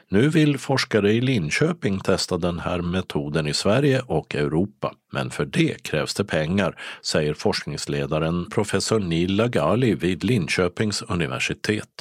[0.10, 4.92] Nu vill forskare i Linköping testa den här metoden i Sverige och Europa.
[5.14, 11.96] Men för det krävs det pengar, säger forskningsledaren professor Neil Lagali vid Linköpings universitet.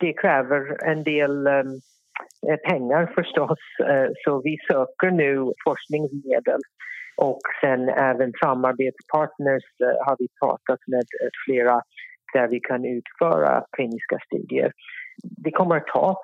[0.00, 1.80] Det kräver en del um,
[2.68, 6.60] pengar förstås, eh, så vi söker nu forskningsmedel
[7.16, 11.04] och sen även samarbetspartners eh, har vi pratat med
[11.44, 11.80] flera
[12.34, 14.72] där vi kan utföra kliniska studier.
[15.22, 16.16] Det kommer att ta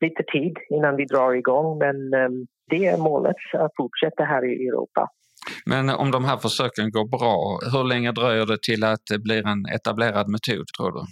[0.00, 4.68] lite tid innan vi drar igång men ehm, det är målet att fortsätta här i
[4.68, 5.08] Europa.
[5.66, 9.46] Men om de här försöken går bra, hur länge dröjer det till att det blir
[9.46, 11.02] en etablerad metod tror du?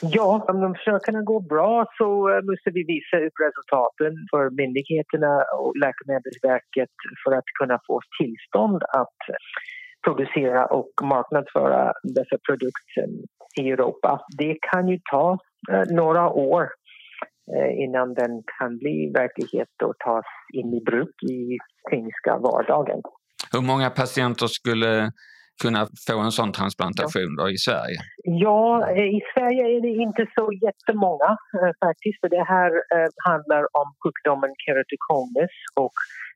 [0.00, 5.32] Ja, om de försöken går bra så eh, måste vi visa upp resultaten för myndigheterna
[5.58, 9.18] och Läkemedelsverket för att kunna få tillstånd att
[10.04, 13.06] producera och marknadsföra dessa produkter
[13.60, 14.20] i Europa.
[14.38, 15.38] Det kan ju ta
[15.70, 16.68] eh, några år
[17.84, 23.02] innan den kan bli verklighet och tas in i bruk i kliniska vardagen.
[23.52, 25.12] Hur många patienter skulle
[25.62, 27.98] kunna få en sån transplantation då i Sverige?
[28.24, 32.20] Ja, eh, i Sverige är det inte så jättemånga eh, faktiskt.
[32.20, 32.70] För det här
[33.28, 35.92] handlar om sjukdomen keratokonus och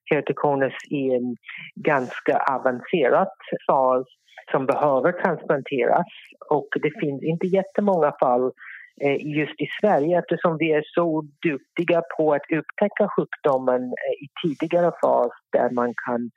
[0.09, 1.37] keratokonus är en
[1.75, 3.29] ganska avancerad
[3.67, 4.07] fas
[4.51, 6.07] som behöver transplanteras
[6.51, 8.53] och det finns inte jättemånga fall Eh,
[9.01, 14.27] Eh, just i Sverige eftersom vi är så duktiga på att upptäcka sjukdomen eh, i
[14.43, 16.31] tidigare fas där man kan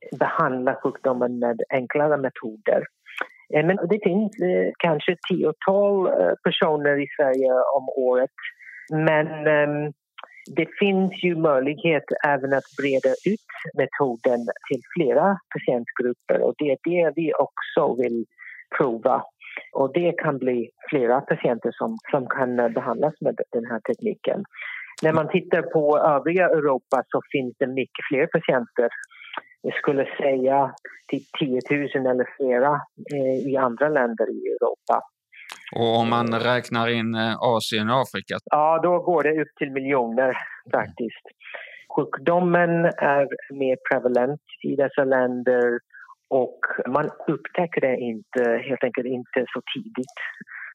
[0.00, 2.84] eh, behandla sjukdomen med enklare metoder.
[3.50, 4.32] Men det finns
[4.78, 6.08] kanske tiotal
[6.44, 8.30] personer i Sverige om året.
[8.90, 9.92] Men ehm,
[10.56, 16.78] det finns ju möjlighet även att breda ut metoden till flera patientgrupper och det är
[16.84, 18.24] det vi också vill
[18.78, 19.24] prova
[19.72, 24.44] och det kan bli flera patienter som, som kan behandlas med den här tekniken.
[25.02, 28.88] När man tittar på övriga Europa så finns det mycket fler patienter.
[29.62, 30.74] Jag skulle säga
[31.08, 32.80] till 10 000 eller flera
[33.14, 35.02] eh, i andra länder i Europa.
[35.76, 38.36] Och om man räknar in eh, Asien och Afrika?
[38.44, 40.36] Ja, då går det upp till miljoner
[40.72, 41.24] faktiskt.
[41.96, 45.78] Sjukdomen är mer prevalent i dessa länder
[46.30, 50.18] och man upptäcker det inte, helt enkelt inte så tidigt.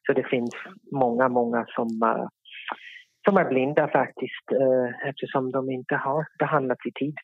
[0.06, 0.54] Så det finns
[0.92, 2.28] många, många som, uh,
[3.24, 7.14] som är blinda faktiskt uh, eftersom de inte har behandlats i tid.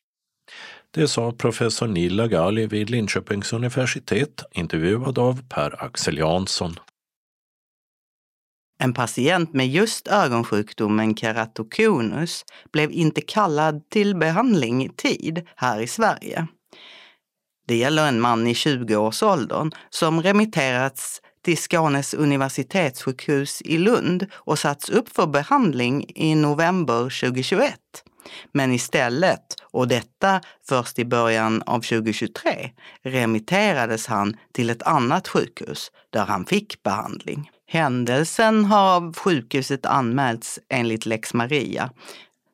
[0.95, 6.71] Det sa professor Neil Lagali vid Linköpings universitet, intervjuad av Per-Axel Jansson.
[8.83, 15.87] En patient med just ögonsjukdomen keratokonus blev inte kallad till behandling i tid här i
[15.87, 16.47] Sverige.
[17.71, 24.91] Det gäller en man i 20-årsåldern som remitterats till Skånes universitetssjukhus i Lund och satts
[24.91, 27.75] upp för behandling i november 2021.
[28.53, 32.71] Men istället, och detta först i början av 2023,
[33.03, 37.51] remitterades han till ett annat sjukhus där han fick behandling.
[37.69, 41.91] Händelsen har av sjukhuset anmälts enligt lex Maria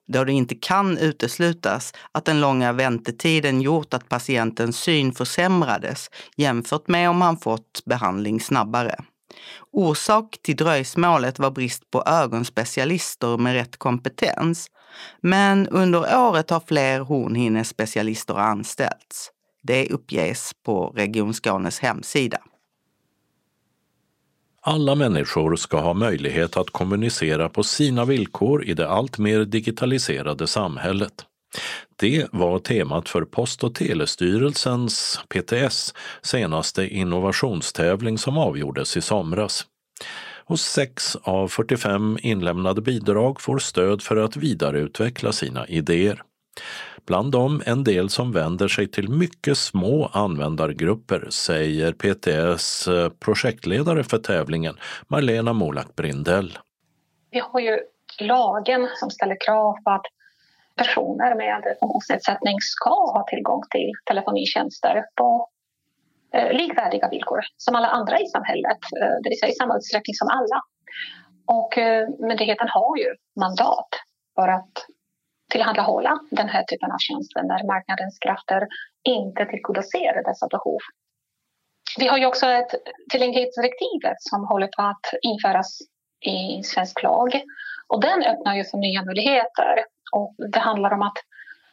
[0.07, 6.88] då det inte kan uteslutas att den långa väntetiden gjort att patientens syn försämrades jämfört
[6.88, 8.97] med om han fått behandling snabbare.
[9.73, 14.71] Orsak till dröjsmålet var brist på ögonspecialister med rätt kompetens.
[15.21, 19.31] Men under året har fler hornhinnespecialister anställts.
[19.62, 22.38] Det uppges på Region Skånes hemsida.
[24.68, 30.46] Alla människor ska ha möjlighet att kommunicera på sina villkor i det allt mer digitaliserade
[30.46, 31.12] samhället.
[31.96, 39.66] Det var temat för Post och telestyrelsens, PTS, senaste innovationstävling som avgjordes i somras.
[40.44, 46.22] Och 6 av 45 inlämnade bidrag får stöd för att vidareutveckla sina idéer.
[47.07, 54.05] Bland dem en del som vänder sig till mycket små användargrupper, säger PTS eh, projektledare
[54.05, 54.77] för tävlingen,
[55.09, 56.59] Marlena Molak Brindell.
[57.31, 57.79] Vi har ju
[58.21, 60.07] lagen som ställer krav på att
[60.77, 65.49] personer med funktionsnedsättning ska ha tillgång till telefonitjänster på
[66.35, 70.14] eh, likvärdiga villkor som alla andra i samhället, eh, det vill säga i samma utsträckning
[70.14, 70.62] som alla.
[71.49, 71.79] Och
[72.29, 73.88] myndigheten har ju mandat
[74.35, 74.73] för att
[75.50, 78.66] tillhandahålla den här typen av tjänster när marknadens krafter
[79.09, 80.78] inte tillgodoser dessa behov.
[81.98, 82.72] Vi har ju också ett
[83.11, 85.78] tillgänglighetsdirektivet som håller på att införas
[86.20, 87.42] i svensk lag
[87.88, 91.18] och den öppnar ju för nya möjligheter och det handlar om att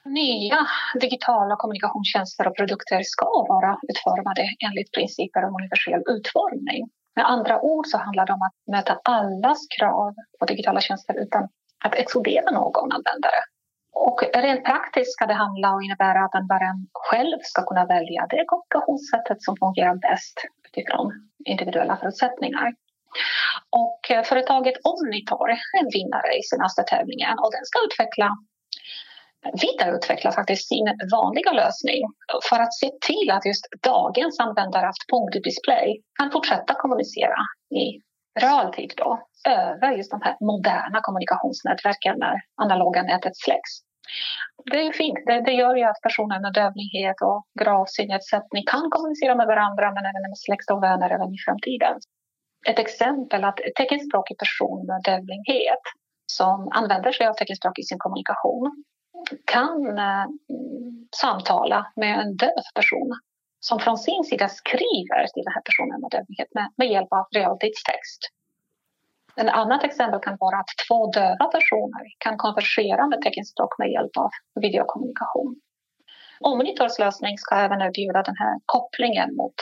[0.05, 0.67] nya
[0.99, 6.89] digitala kommunikationstjänster och produkter ska vara utformade enligt principer om universell utformning.
[7.15, 11.43] Med andra ord så handlar det om att möta allas krav på digitala tjänster utan
[11.85, 13.39] att exkludera någon användare.
[13.93, 18.43] Och rent praktiskt ska det handla och innebära att användaren själv ska kunna välja det
[18.47, 20.35] kommunikationssättet som fungerar bäst
[20.67, 22.73] utifrån individuella förutsättningar.
[23.69, 28.29] Och eh, företaget Omnitor är en vinnare i senaste tävlingen och den ska utveckla
[29.61, 32.01] vidareutveckla faktiskt sin vanliga lösning
[32.49, 37.39] för att se till att just dagens användare av punktdisplay kan fortsätta kommunicera
[37.81, 38.01] i
[38.39, 43.71] realtid då över just de här moderna kommunikationsnätverken när analoga nätet släcks.
[44.71, 45.19] Det är fint.
[45.25, 49.85] Det, det, gör ju att personer med dövlighet och grav synnedsättning kan kommunicera med varandra
[49.91, 51.95] men även med släkt och vänner även i framtiden.
[52.67, 55.83] Ett exempel att teckenspråkig person med dövlighet
[56.25, 58.83] som använder sig av teckenspråk i sin kommunikation
[59.45, 60.25] kan eh,
[61.15, 63.19] samtala med en döv person
[63.67, 67.25] som från sin sida skriver till den här personen med dövhet med, med hjälp av
[67.35, 68.21] realtidstext.
[69.35, 74.17] Ett annat exempel kan vara att två döva personer kan konversera med teckenspråk med hjälp
[74.17, 75.55] av videokommunikation.
[76.39, 79.57] Omnitors lösning ska även erbjuda den här kopplingen mot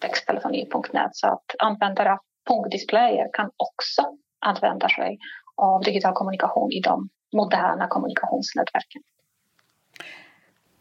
[0.00, 4.02] texttelefoni.net så att användare av punktdisplayer kan också
[4.40, 5.18] använda sig
[5.56, 9.02] av digital kommunikation i de moderna kommunikationsnätverken.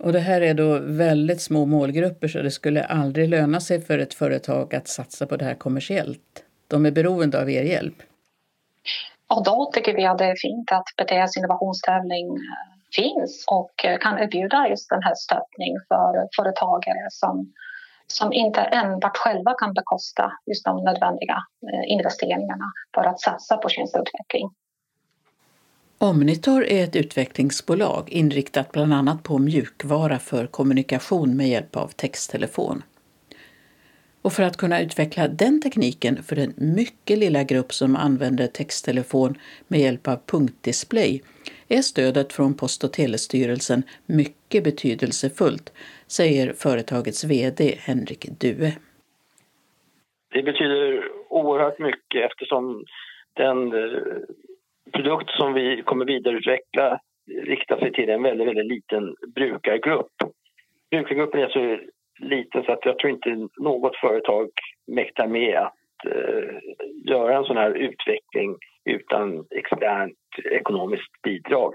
[0.04, 4.00] Och det här är då väldigt små målgrupper så det skulle aldrig löna sig för
[4.00, 6.44] ett företag att satsa på det här kommersiellt.
[6.68, 7.96] De är beroende av er hjälp.
[9.28, 13.98] Och då tycker vi att det är fint att BTS innovationstävling eh, finns och eh,
[13.98, 17.54] kan erbjuda just den här stöttning för företagare som,
[18.08, 21.38] som inte enbart själva kan bekosta just de nödvändiga
[21.74, 24.50] eh, investeringarna för att satsa på tjänsteutveckling.
[26.02, 32.84] Omnitor är ett utvecklingsbolag inriktat bland annat på mjukvara för kommunikation med hjälp av texttelefon.
[34.22, 39.36] Och för att kunna utveckla den tekniken för den mycket lilla grupp som använder texttelefon
[39.68, 41.22] med hjälp av punktdisplay
[41.68, 45.74] är stödet från Post och telestyrelsen mycket betydelsefullt,
[46.08, 48.72] säger företagets VD Henrik Due.
[50.32, 52.86] Det betyder oerhört mycket eftersom
[53.34, 54.00] den eh,
[54.92, 57.00] produkt som vi kommer vidareutveckla
[57.44, 60.12] riktar sig till en väldigt, väldigt liten brukargrupp.
[60.92, 61.80] Brukargruppen är så
[62.20, 64.50] liten så att jag tror inte något företag
[64.88, 66.56] mäktar med att eh,
[67.06, 70.18] göra en sån här utveckling utan externt
[70.52, 71.74] ekonomiskt bidrag.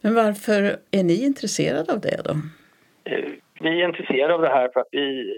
[0.00, 2.34] Men varför är ni intresserade av det då?
[3.10, 3.30] Eh,
[3.60, 5.32] vi är intresserade av det här för att vi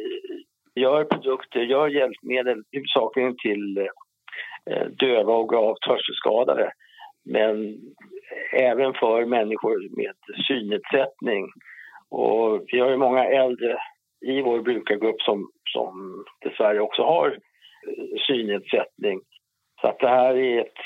[0.75, 4.06] gör produkter, gör hjälpmedel huvudsakligen till Eh,
[4.71, 6.71] Eh, döva och gravt hörselskadade.
[7.25, 7.79] Men
[8.53, 10.15] även för människor med
[10.49, 11.49] synnedsättning.
[12.11, 13.79] Och vi har ju många äldre
[14.27, 19.21] i vår brukargrupp som, som dessvärre också har eh, synnedsättning.
[19.81, 20.81] Så att det här är ett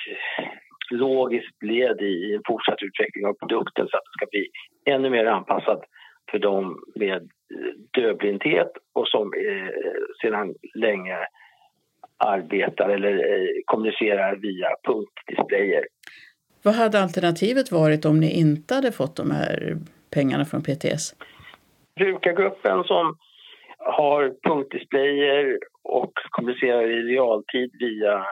[0.90, 4.48] logiskt led i en fortsatt utveckling av produkten så att det ska bli
[4.94, 5.84] ännu mer anpassad
[6.30, 9.32] för dem med eh, dövblindhet och som
[10.22, 11.16] sedan länge
[12.20, 15.84] arbetar eller eh, kommunicerar via punktdisplayer.
[16.62, 19.76] Vad hade alternativet varit om ni inte hade fått de här
[20.10, 21.14] pengarna från PTS?
[21.96, 23.16] Brukargruppen som
[23.78, 28.24] har punktdisplayer och kommunicerar i realtid via eh,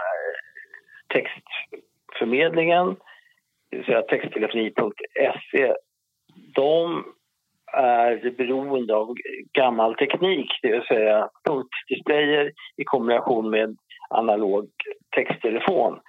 [1.14, 2.97] textförmedlingen,
[3.70, 5.74] det vill säga texttelefoni.se,
[6.55, 7.05] de
[7.72, 9.14] är beroende av
[9.52, 13.76] gammal teknik, det vill säga punktdisplayer i kombination med
[14.10, 14.70] analog
[15.16, 16.00] texttelefon.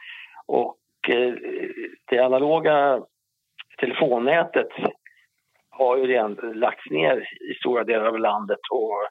[0.47, 0.77] Och
[1.09, 1.33] eh,
[2.09, 3.01] det analoga
[3.77, 4.69] telefonnätet
[5.69, 7.17] har ju redan lagts ner
[7.51, 9.07] i stora delar av landet och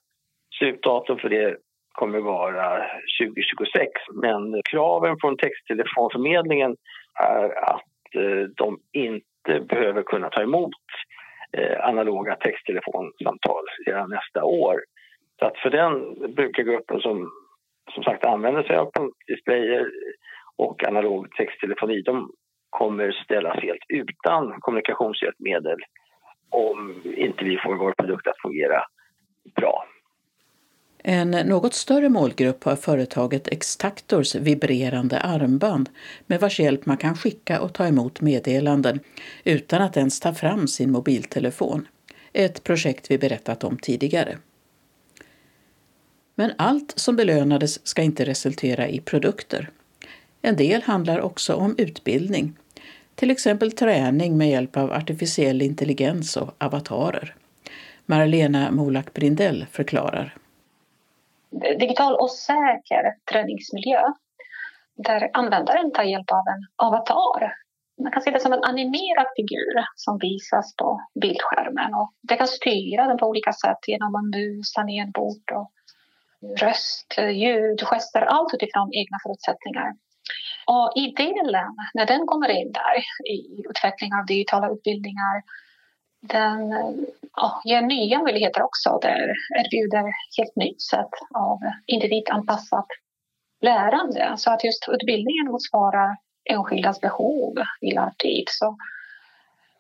[0.59, 1.57] slutdatum för det
[1.93, 2.87] kommer vara
[3.21, 3.91] 2026.
[4.15, 6.77] Men kraven från texttelefonförmedlingen
[7.21, 10.71] är att eh, de inte behöver kunna ta emot
[11.53, 14.81] Eh, analoga texttelefonsamtal redan nästa år.
[15.39, 17.31] Så att för den brukargruppen som
[17.95, 19.91] som sagt använder sig av punktdisplayer
[20.57, 22.31] och analog texttelefoni, de
[22.71, 25.79] kommer ställas helt utan kommunikationshjälpmedel
[26.51, 28.83] om inte vi får vår produkt att fungera
[29.57, 29.85] bra.
[31.03, 35.89] En något större målgrupp har företaget Extaktors vibrerande armband
[36.27, 39.01] med vars hjälp man kan skicka och ta emot meddelanden
[39.45, 41.89] utan att ens ta fram sin mobiltelefon.
[42.33, 44.39] Ett projekt vi berättat om tidigare.
[46.35, 49.71] Men allt som belönades ska inte resultera i produkter.
[50.43, 52.57] En del handlar också om utbildning,
[53.15, 57.35] till exempel träning med hjälp av artificiell intelligens och avatarer.
[58.07, 60.37] Marlena Molak Brindell förklarar
[61.61, 64.03] digital och säker träningsmiljö
[64.97, 67.55] där användaren tar hjälp av en avatar.
[68.03, 71.95] Man kan se det som en animerad figur som visas på bildskärmen.
[71.95, 74.73] Och det kan styra den på olika sätt genom en mus,
[75.15, 75.73] bord och
[76.61, 79.93] röst, ljud, gester, allt utifrån egna förutsättningar.
[80.67, 82.97] Och i delen, när den kommer in där
[83.37, 85.43] i utveckling av digitala utbildningar
[86.21, 86.71] den
[87.37, 88.99] ja, ger nya möjligheter också.
[89.03, 92.87] Det erbjuder helt nytt sätt av individanpassat
[93.61, 94.35] lärande.
[94.37, 96.17] Så att just utbildningen motsvarar
[96.51, 98.45] enskildas behov i lärtid.
[98.49, 98.77] Så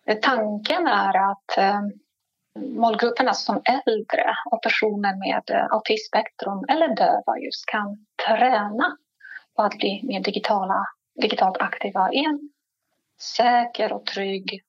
[0.07, 1.81] eh, tanken är att eh,
[2.59, 8.97] målgrupperna som äldre och personer med eh, autismspektrum eller döva just kan träna
[9.57, 10.85] på att bli mer digitala,
[11.21, 12.51] digitalt aktiva i en
[13.21, 14.63] säker och trygg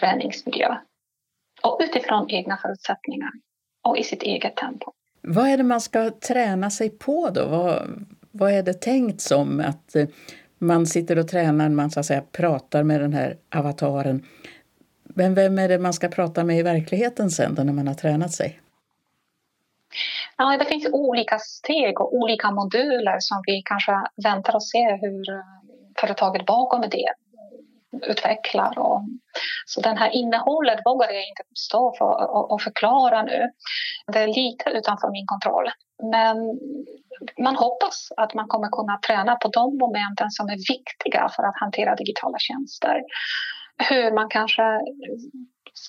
[0.00, 0.76] träningsmiljö
[1.66, 3.30] och utifrån egna förutsättningar
[3.82, 4.92] och i sitt eget tempo.
[5.20, 7.46] Vad är det man ska träna sig på då?
[7.46, 9.60] Vad, vad är det tänkt som?
[9.60, 10.06] Att eh,
[10.58, 14.22] man sitter och tränar, man så att säga pratar med den här avataren.
[15.02, 17.94] Men vem är det man ska prata med i verkligheten sen då när man har
[17.94, 18.60] tränat sig?
[20.36, 23.92] Ja, det finns olika steg och olika moduler som vi kanske
[24.24, 25.44] väntar och ser hur eh,
[26.00, 26.88] företaget bakom det
[28.02, 28.78] utvecklar.
[28.78, 29.00] Och,
[29.66, 33.50] så den här innehållet vågar jag inte stå för och, och förklara nu.
[34.12, 35.70] Det är lite utanför min kontroll.
[36.12, 36.36] Men
[37.44, 41.60] man hoppas att man kommer kunna träna på de momenten som är viktiga för att
[41.60, 43.02] hantera digitala tjänster.
[43.88, 44.62] Hur man kanske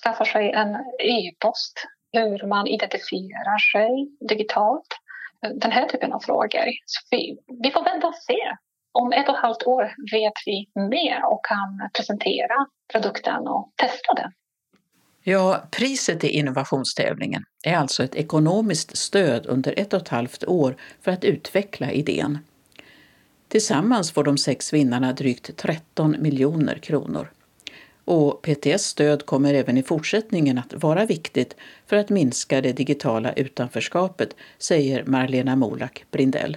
[0.02, 3.90] skaffar sig en e-post, hur man identifierar sig
[4.28, 4.88] digitalt.
[5.54, 6.64] Den här typen av frågor.
[6.86, 8.56] Så vi, vi får vänta och se
[9.00, 14.14] om ett och ett halvt år vet vi mer och kan presentera produkten och testa
[14.14, 14.32] den.
[15.22, 20.76] Ja, priset i innovationstävlingen är alltså ett ekonomiskt stöd under ett och ett halvt år
[21.00, 22.38] för att utveckla idén.
[23.48, 27.30] Tillsammans får de sex vinnarna drygt 13 miljoner kronor.
[28.04, 33.32] Och PTS stöd kommer även i fortsättningen att vara viktigt för att minska det digitala
[33.32, 36.56] utanförskapet, säger Marlena Molak Brindell.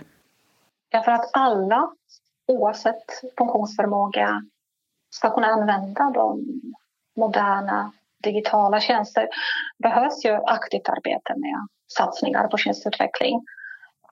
[0.90, 1.92] Ja, för att alla
[2.52, 3.06] oavsett
[3.38, 4.42] funktionsförmåga
[5.10, 6.46] ska kunna använda de
[7.16, 7.92] moderna
[8.24, 9.28] digitala tjänster
[9.84, 13.42] behövs ju aktivt arbete med satsningar på tjänsteutveckling.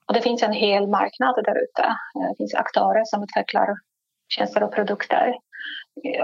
[0.07, 1.95] Och det finns en hel marknad där ute.
[2.13, 3.67] Det finns aktörer som utvecklar
[4.29, 5.35] tjänster och produkter.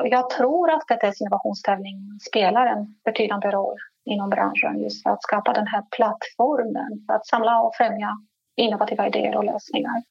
[0.03, 5.53] Jag tror att PTS innovationstävling spelar en betydande roll inom branschen just för att skapa
[5.53, 8.11] den här plattformen för att samla och främja
[8.55, 10.03] innovativa idéer och lösningar.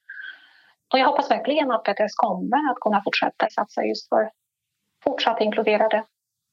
[0.92, 4.30] Och jag hoppas verkligen att PTS kommer att kunna fortsätta satsa just för
[5.04, 6.04] fortsatt inkluderade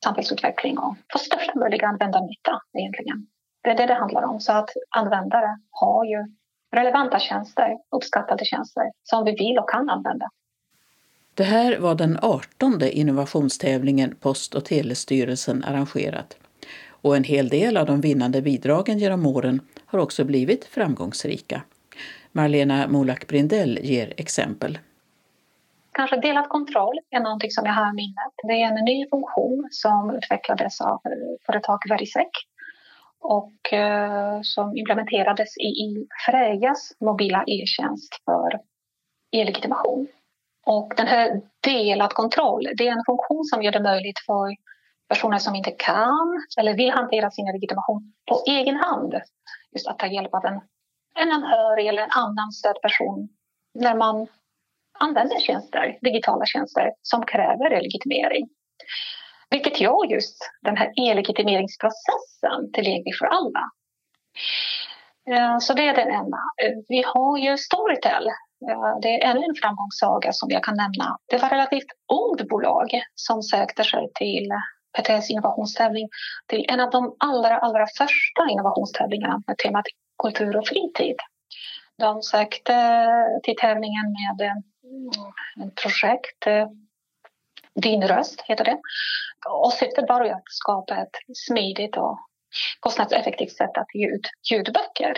[0.03, 3.27] samhällsutveckling och få största möjliga användarnytta egentligen.
[3.63, 4.39] Det är det det handlar om.
[4.39, 6.35] Så att användare har ju
[6.75, 10.29] relevanta tjänster, uppskattade tjänster som vi vill och kan använda.
[11.33, 16.37] Det här var den 18 innovationstävlingen Post och telestyrelsen arrangerat.
[16.87, 21.61] Och en hel del av de vinnande bidragen genom åren har också blivit framgångsrika.
[22.31, 24.79] Marlena Molak Brindell ger exempel.
[25.91, 28.33] Kanske delad kontroll är någonting som jag har i minnet.
[28.47, 32.27] Det är en ny funktion som utvecklades av eh, företaget Verisec
[33.19, 38.59] och eh, som implementerades i, i Frejas mobila e-tjänst för
[39.31, 40.07] e-legitimation.
[40.65, 44.55] Och den här delad kontroll, det är en funktion som gör det möjligt för
[45.09, 49.13] personer som inte kan eller vill hantera sin legitimation på egen hand
[49.71, 50.61] just att ta hjälp av en,
[51.15, 53.29] en anhörig eller en annan stödperson
[53.73, 54.27] när man
[54.99, 58.49] använder tjänster, digitala tjänster som kräver legitimering.
[59.49, 63.63] Vilket gör just den här e-legitimeringsprocessen tillgänglig för alla.
[65.29, 66.39] Eh, så det är den ena.
[66.63, 68.27] Eh, vi har ju Storytel.
[68.69, 71.17] Eh, det är ännu en framgångssaga som jag kan nämna.
[71.29, 74.49] Det var ett relativt ungt bolag som sökte sig till
[74.97, 76.09] PTS innovationstävling
[76.47, 79.85] till en av de allra, allra första innovationstävlingarna med temat
[80.21, 81.15] kultur och fritid.
[81.97, 82.95] De sökte
[83.43, 86.67] till tävlingen med eh, ett projekt eh,
[87.75, 88.79] din röst heter det.
[89.49, 92.19] Och syftet var att skapa ett smidigt och
[92.79, 95.13] kostnadseffektivt sätt att ge ut ljudböcker.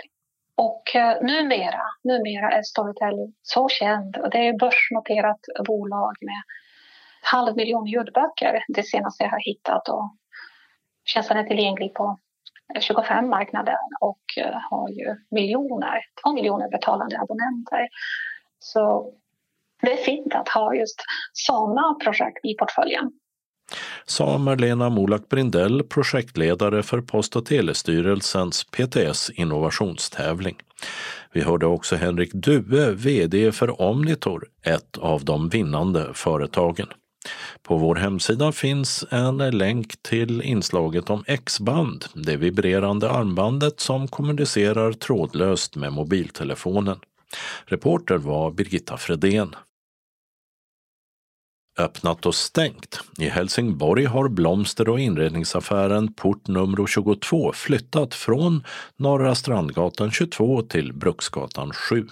[0.56, 6.42] Och eh, numera, numera är Storytel så känd och det är ett börsnoterat bolag med
[7.22, 10.16] halv miljon ljudböcker det senaste jag har hittat och
[11.04, 12.18] tjänsten är tillgänglig på
[12.80, 17.88] 25 marknader och eh, har ju miljoner, två miljoner betalande abonnenter.
[18.58, 19.12] Så
[19.82, 21.02] det är fint att ha just
[21.32, 23.12] sådana projekt i portföljen.
[24.04, 30.56] Sa Marlena Molak Brindell, projektledare för Post och telestyrelsens PTS innovationstävling.
[31.32, 36.86] Vi hörde också Henrik Due, VD för Omnitor, ett av de vinnande företagen.
[37.62, 44.92] På vår hemsida finns en länk till inslaget om X-band, det vibrerande armbandet som kommunicerar
[44.92, 46.98] trådlöst med mobiltelefonen.
[47.64, 49.54] Reporter var Birgitta Fredén.
[51.78, 53.00] Öppnat och stängt.
[53.18, 58.64] I Helsingborg har blomster och inredningsaffären Port nummer 22 flyttat från
[58.96, 62.08] Norra Strandgatan 22 till Bruksgatan 7.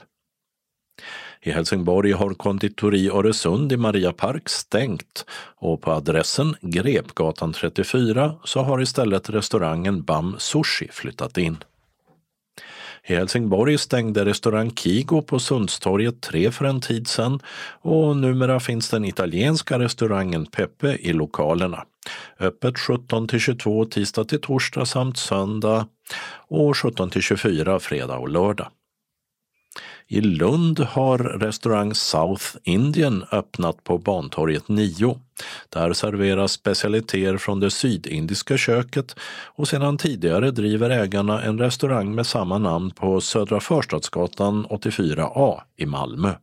[1.45, 5.25] I Helsingborg har konditori Öresund i Maria Park stängt
[5.57, 11.57] och på adressen Grepgatan 34 så har istället restaurangen Bam Sushi flyttat in.
[13.05, 17.41] I Helsingborg stängde restaurang Kigo på Sundstorget 3 för en tid sedan
[17.81, 21.85] och numera finns den italienska restaurangen Peppe i lokalerna.
[22.41, 25.87] Öppet 17 till 22 tisdag till torsdag samt söndag
[26.49, 28.69] och 17 till 24 fredag och lördag.
[30.13, 35.19] I Lund har restaurang South Indian öppnat på Bantorget 9.
[35.69, 42.27] Där serveras specialiteter från det sydindiska köket och sedan tidigare driver ägarna en restaurang med
[42.27, 46.35] samma namn på Södra Förstadsgatan 84A i Malmö.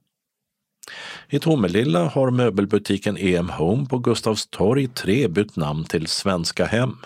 [1.29, 6.97] I Tomelilla har möbelbutiken EM Home på Gustavs torg 3 bytt namn till Svenska Hem.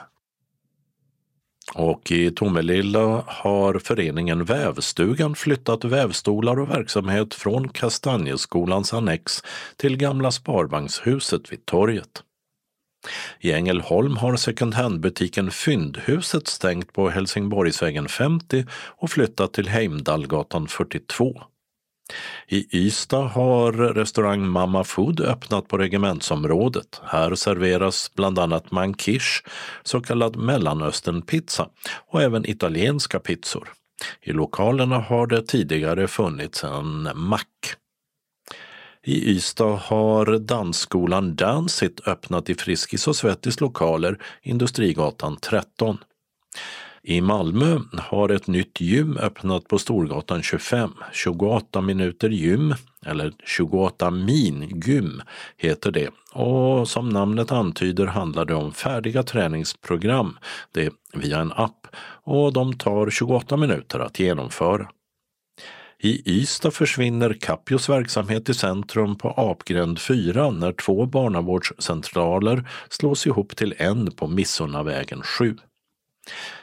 [1.76, 9.44] Och i Tomelilla har föreningen Vävstugan flyttat vävstolar och verksamhet från Kastanjeskolans annex
[9.78, 12.24] till Gamla Sparbankshuset vid torget.
[13.40, 21.42] I Ängelholm har second hand-butiken Fyndhuset stängt på Helsingborgsvägen 50 och flyttat till Heimdallgatan 42.
[22.48, 27.02] I Ystad har restaurang Mamma Food öppnat på regementsområdet.
[27.04, 29.44] Här serveras bland annat mankish,
[29.84, 31.70] så kallad mellanösternpizza
[32.12, 33.70] och även italienska pizzor.
[34.22, 37.76] I lokalerna har det tidigare funnits en mack.
[39.06, 45.98] I Ystad har dansskolan Dansit öppnat i Friskis och Svettis lokaler, Industrigatan 13.
[47.06, 50.92] I Malmö har ett nytt gym öppnat på Storgatan 25.
[51.14, 52.74] 28 minuter gym,
[53.06, 55.22] eller 28 min gym
[55.58, 56.10] heter det.
[56.34, 60.38] Och som namnet antyder handlar det om färdiga träningsprogram.
[60.72, 61.88] Det via en app
[62.24, 64.88] och de tar 28 minuter att genomföra.
[66.00, 73.56] I Ystad försvinner Capios verksamhet i centrum på Apgränd 4 när två barnavårdscentraler slås ihop
[73.56, 75.58] till en på Missunnavägen 7.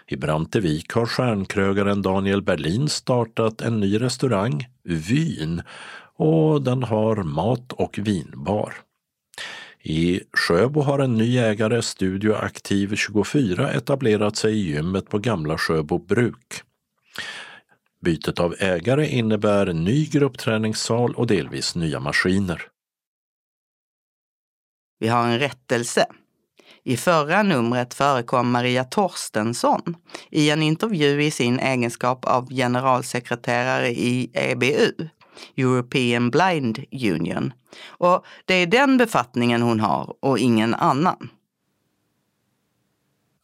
[0.07, 5.63] I Brantevik har stjärnkrögaren Daniel Berlin startat en ny restaurang, Vyn,
[6.17, 8.75] och den har mat och vinbar.
[9.83, 15.59] I Sjöbo har en ny ägare, Studio Aktiv 24, etablerat sig i gymmet på Gamla
[15.59, 16.63] Sjöbo bruk.
[18.01, 22.63] Bytet av ägare innebär ny gruppträningssal och delvis nya maskiner.
[24.99, 26.07] Vi har en rättelse.
[26.85, 29.97] I förra numret förekom Maria Torstensson
[30.31, 35.09] i en intervju i sin egenskap av generalsekreterare i EBU,
[35.57, 37.53] European Blind Union.
[37.89, 41.29] Och det är den befattningen hon har och ingen annan.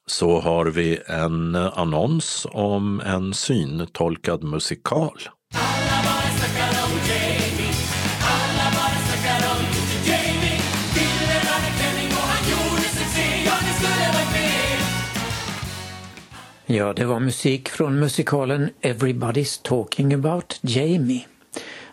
[0.07, 5.19] Så har vi en annons om en syntolkad musikal.
[16.77, 21.27] Ja, det var musik från musikalen Everybody's talking about Jamie.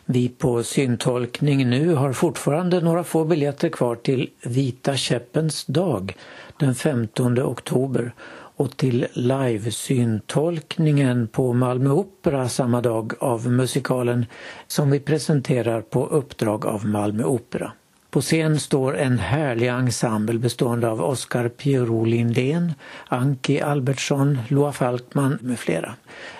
[0.05, 6.15] Vi på syntolkning nu har fortfarande några få biljetter kvar till Vita käppens dag
[6.59, 8.13] den 15 oktober
[8.55, 14.25] och till live-syntolkningen på Malmö Opera samma dag av musikalen
[14.67, 17.71] som vi presenterar på uppdrag av Malmö Opera.
[18.13, 22.73] På scen står en härlig ensemble bestående av Oskar Piero Lindén,
[23.07, 25.95] Anki Albertsson, Loa Falkman med flera.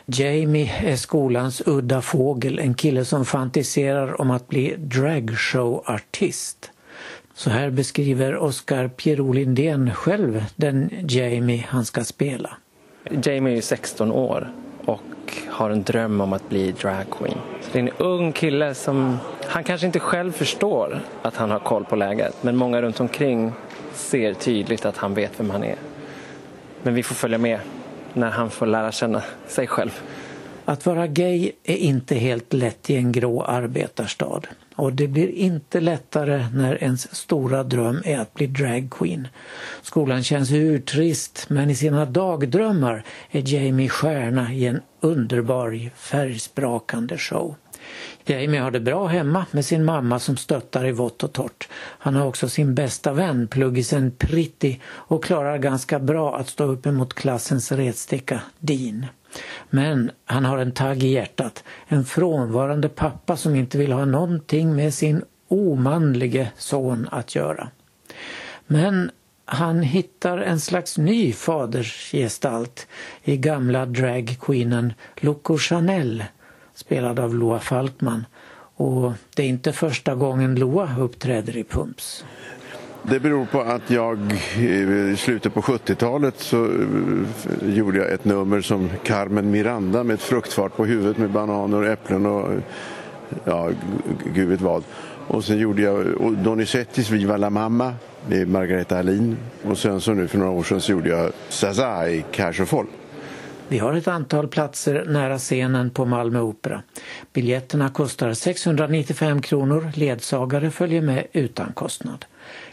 [0.05, 6.71] Jamie är skolans udda fågel, en kille som fantiserar om att bli dragshowartist.
[7.33, 12.49] Så här beskriver Oskar Piero Lindén själv den Jamie han ska spela.
[13.23, 14.51] Jamie är 16 år
[14.85, 15.01] och
[15.47, 17.37] har en dröm om att bli dragqueen.
[17.71, 19.17] Det är en ung kille som,
[19.47, 23.51] han kanske inte själv förstår att han har koll på läget men många runt omkring
[23.93, 25.75] ser tydligt att han vet vem han är.
[26.83, 27.59] Men vi får följa med
[28.13, 30.01] när han får lära känna sig själv.
[30.65, 34.41] Att vara gay är inte helt lätt i en grå arbetarstad.
[34.75, 39.27] Och det blir inte lättare när ens stora dröm är att bli dragqueen.
[39.81, 47.55] Skolan känns urtrist men i sina dagdrömmar är Jamie stjärna i en underbar färgsprakande show.
[48.25, 51.67] Jamie har det bra hemma med sin mamma som stöttar i vått och torrt.
[51.73, 56.85] Han har också sin bästa vän, pluggisen Pritti och klarar ganska bra att stå upp
[56.85, 59.05] emot klassens retsticka Dean.
[59.69, 64.75] Men han har en tagg i hjärtat, en frånvarande pappa som inte vill ha någonting
[64.75, 67.67] med sin omanlige son att göra.
[68.67, 69.11] Men
[69.45, 72.87] han hittar en slags ny fadersgestalt
[73.23, 76.23] i gamla dragqueenen Loco Chanel
[76.75, 78.25] spelad av Loa Falkman.
[78.75, 82.25] Och det är inte första gången Loa uppträder i Pumps.
[83.03, 84.19] Det beror på att jag
[84.55, 90.13] eh, i slutet på 70-talet så eh, gjorde jag ett nummer som Carmen Miranda med
[90.13, 92.51] ett fruktfart på huvudet med bananer, äpplen och
[93.45, 93.69] ja,
[94.33, 94.83] gud vet vad.
[95.27, 96.05] Och sen gjorde jag
[96.37, 97.93] Donizettis Viva la mamma
[98.27, 99.37] med Margareta Alin.
[99.63, 102.67] Och sen så nu för några år sedan så gjorde jag Zaza i Cash och
[103.67, 106.81] vi har ett antal platser nära scenen på Malmö Opera.
[107.33, 112.25] Biljetterna kostar 695 kronor, ledsagare följer med utan kostnad.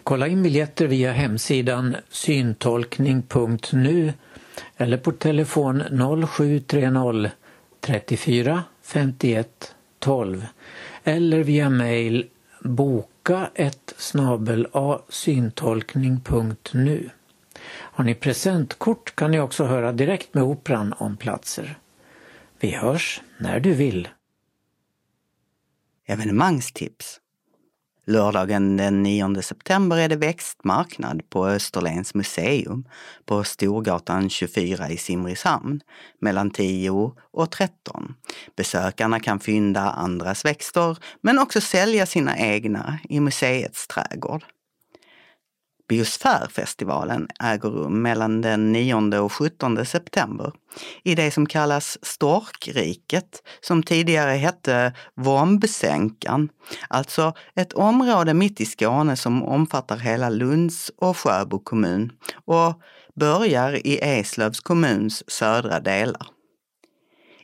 [0.04, 4.12] Kolla in biljetter via hemsidan syntolkning.nu
[4.76, 5.82] eller på telefon
[6.28, 7.30] 0730
[7.80, 10.46] 34 51 12
[11.04, 12.28] eller via mejl
[12.60, 17.10] boka ett snabel-a syntolkning.nu.
[17.68, 21.78] Har ni presentkort kan ni också höra direkt med Operan om platser.
[22.60, 24.08] Vi hörs när du vill.
[26.06, 27.19] Evenemangstips
[28.06, 32.84] Lördagen den 9 september är det växtmarknad på Österlens museum
[33.24, 35.80] på Storgatan 24 i Simrishamn
[36.20, 38.14] mellan 10 och 13.
[38.56, 44.44] Besökarna kan fynda andras växter men också sälja sina egna i museets trädgård.
[45.90, 50.52] Biosfärfestivalen äger rum mellan den 9 och 17 september
[51.04, 56.48] i det som kallas Storkriket, som tidigare hette Vombsänkan,
[56.88, 62.12] alltså ett område mitt i Skåne som omfattar hela Lunds och Sjöbo kommun
[62.44, 62.80] och
[63.20, 66.26] börjar i Eslövs kommuns södra delar.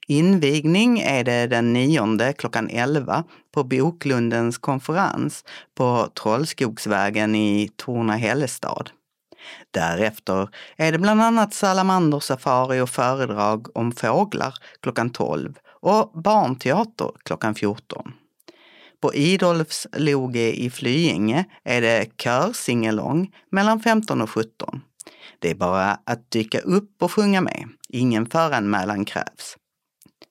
[0.09, 5.45] Invigning är det den 9 klockan 11 på Boklundens konferens
[5.75, 8.91] på Trollskogsvägen i Torna-Hällestad.
[9.71, 17.55] Därefter är det bland annat salamandersafari och föredrag om fåglar klockan 12 och barnteater klockan
[17.55, 18.13] 14.
[19.01, 24.81] På Idolfs loge i Flyinge är det körsingelång mellan 15 och 17.
[25.39, 27.69] Det är bara att dyka upp och sjunga med.
[27.89, 29.57] Ingen föranmälan krävs.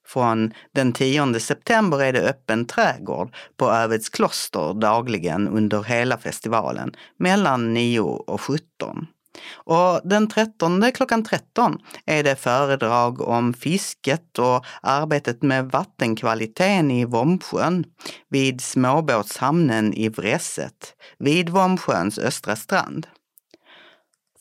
[0.05, 6.95] Från den 10 september är det öppen trädgård på Övets kloster dagligen under hela festivalen
[7.17, 9.07] mellan 9 och 17.
[9.53, 17.05] Och den 13 klockan 13 är det föredrag om fisket och arbetet med vattenkvaliteten i
[17.05, 17.85] Vombsjön
[18.29, 23.07] vid småbåtshamnen i Vresset vid Vombsjöns östra strand.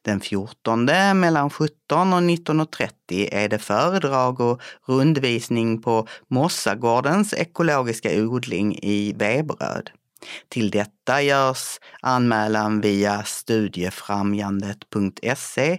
[0.02, 0.84] den 14
[1.14, 9.90] mellan 17 och 19.30 är det föredrag och rundvisning på Mossagårdens ekologiska odling i Veberöd.
[10.48, 15.78] Till detta görs anmälan via studiefrämjandet.se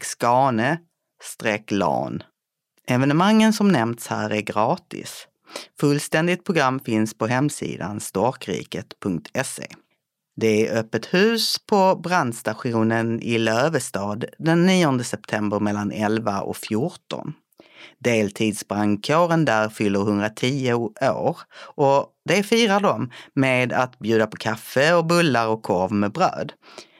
[0.00, 0.78] skane
[1.70, 2.22] lan.
[2.86, 5.28] Evenemangen som nämnts här är gratis.
[5.80, 9.66] Fullständigt program finns på hemsidan storkriket.se.
[10.36, 17.34] Det är öppet hus på brandstationen i Lövestad den 9 september mellan 11 och 14.
[17.98, 25.06] Deltidsbrandkåren där fyller 110 år och det firar de med att bjuda på kaffe och
[25.06, 26.52] bullar och korv med bröd.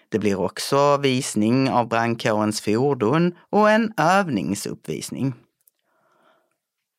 [0.08, 5.34] Det blir också visning av brandkårens fordon och en övningsuppvisning.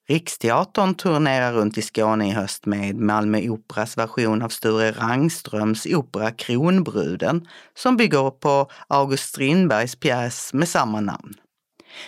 [0.08, 6.32] Riksteatern turnerar runt i Skåne i höst med Malmö Operas version av Sture Rangströms opera
[6.32, 7.48] Kronbruden
[7.78, 11.34] som bygger på August Strindbergs pjäs med samma namn.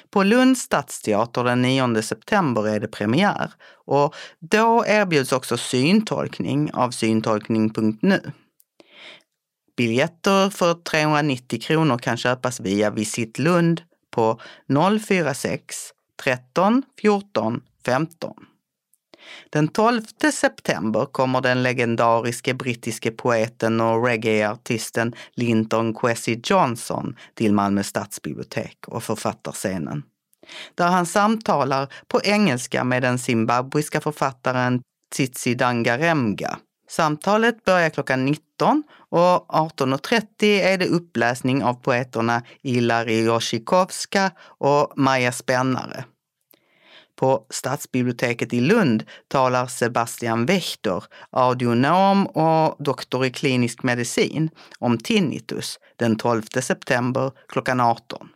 [0.10, 3.52] På Lunds stadsteater den 9 september är det premiär
[3.86, 8.32] och då erbjuds också syntolkning av syntolkning.nu.
[9.78, 13.82] Biljetter för 390 kronor kan köpas via Visit Lund
[14.12, 14.40] på
[15.08, 15.76] 046
[16.24, 18.34] 13 14 15.
[19.50, 20.02] Den 12
[20.34, 29.04] september kommer den legendariske brittiske poeten och reggaeartisten Linton Kwesi Johnson till Malmö stadsbibliotek och
[29.04, 30.04] författarscenen.
[30.76, 34.82] Där han samtalar på engelska med den zimbabwiska författaren
[35.14, 36.58] Tsitsi Dangaremga.
[36.90, 45.32] Samtalet börjar klockan 19 och 18.30 är det uppläsning av poeterna Ilari Joshikovska och Maja
[45.32, 46.06] Spännare.
[47.20, 54.50] På Stadsbiblioteket i Lund talar Sebastian Wächter, audionom och doktor i klinisk medicin,
[54.80, 58.30] om tinnitus den 12 september klockan 18.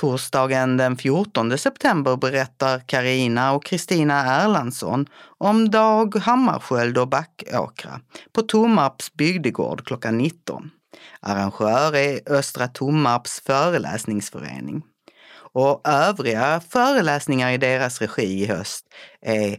[0.00, 5.06] Torsdagen den 14 september berättar Karina och Kristina Erlandsson
[5.38, 8.00] om Dag Hammarskjöld och Backåkra
[8.32, 10.70] på Tomarps bygdegård klockan 19.
[11.20, 14.82] Arrangör är Östra Tomarps föreläsningsförening.
[15.52, 18.86] Och övriga föreläsningar i deras regi i höst
[19.20, 19.56] är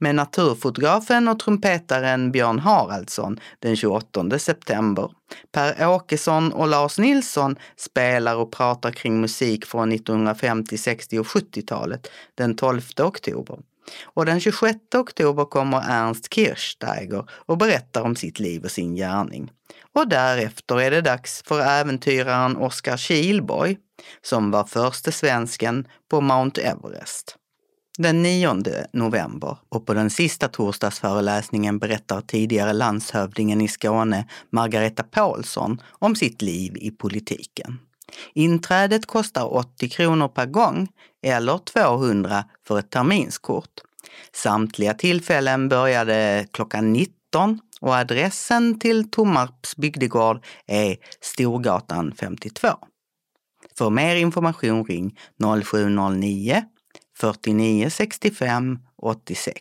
[0.00, 5.10] med naturfotografen och trumpetaren Björn Haraldsson den 28 september.
[5.52, 12.10] Per Åkesson och Lars Nilsson spelar och pratar kring musik från 1950, 60 och 70-talet
[12.34, 13.58] den 12 oktober.
[14.04, 19.50] Och den 26 oktober kommer Ernst Kirchsteiger och berättar om sitt liv och sin gärning.
[19.94, 23.76] Och därefter är det dags för äventyraren Oskar Kilborg
[24.22, 27.36] som var förste svensken på Mount Everest.
[27.98, 28.54] Den 9
[28.92, 36.42] november och på den sista torsdagsföreläsningen berättar tidigare landshövdingen i Skåne, Margareta Paulsson, om sitt
[36.42, 37.78] liv i politiken.
[38.34, 40.88] Inträdet kostar 80 kronor per gång
[41.22, 43.80] eller 200 för ett terminskort.
[44.32, 52.68] Samtliga tillfällen började klockan 19 och adressen till Tommarps bygdegård är Storgatan 52.
[53.80, 55.18] För mer information ring
[55.64, 56.64] 0709
[57.18, 59.54] 49 65 86.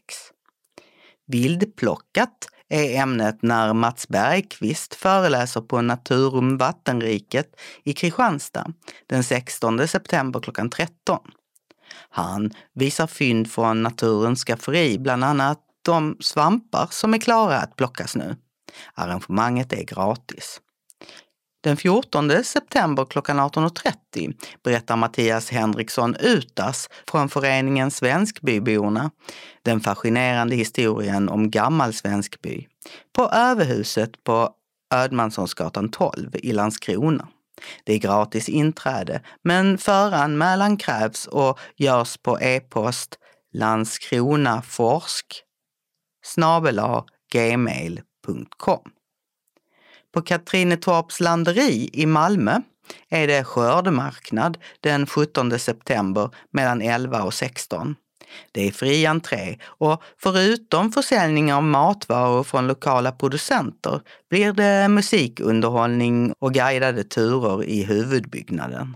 [1.27, 8.73] Vildplockat är ämnet när Mats Bergqvist föreläser på Naturum Vattenriket i Kristianstad
[9.07, 11.19] den 16 september klockan 13.
[12.09, 18.15] Han visar fynd från naturens skafferi, bland annat de svampar som är klara att plockas
[18.15, 18.35] nu.
[18.93, 20.61] Arrangemanget är gratis.
[21.61, 29.11] Den 14 september klockan 18.30 berättar Mattias Henriksson Utas från föreningen Svenskbyborna
[29.63, 32.67] den fascinerande historien om gammal Svenskby
[33.15, 34.49] på Överhuset på
[34.93, 37.27] Ödmanssonsgatan 12 i Landskrona.
[37.83, 43.17] Det är gratis inträde, men föranmälan krävs och görs på e-post
[43.53, 45.43] landskronaforsk
[47.31, 48.91] gmail.com.
[50.13, 52.59] På Katrinetorps landeri i Malmö
[53.09, 57.95] är det skördemarknad den 17 september mellan 11 och 16.
[58.51, 66.33] Det är fri entré och förutom försäljning av matvaror från lokala producenter blir det musikunderhållning
[66.39, 68.95] och guidade turer i huvudbyggnaden.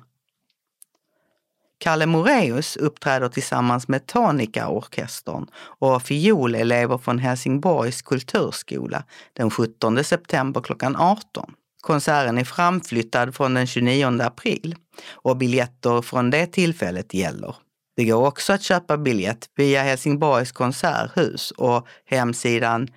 [1.84, 9.04] Kalle Moreus uppträder tillsammans med Tonika-orkestern och fiolelever från Helsingborgs kulturskola
[9.34, 11.54] den 17 september klockan 18.
[11.82, 14.76] Konserten är framflyttad från den 29 april
[15.12, 17.56] och biljetter från det tillfället gäller.
[17.96, 22.88] Det går också att köpa biljett via Helsingborgs konserthus och hemsidan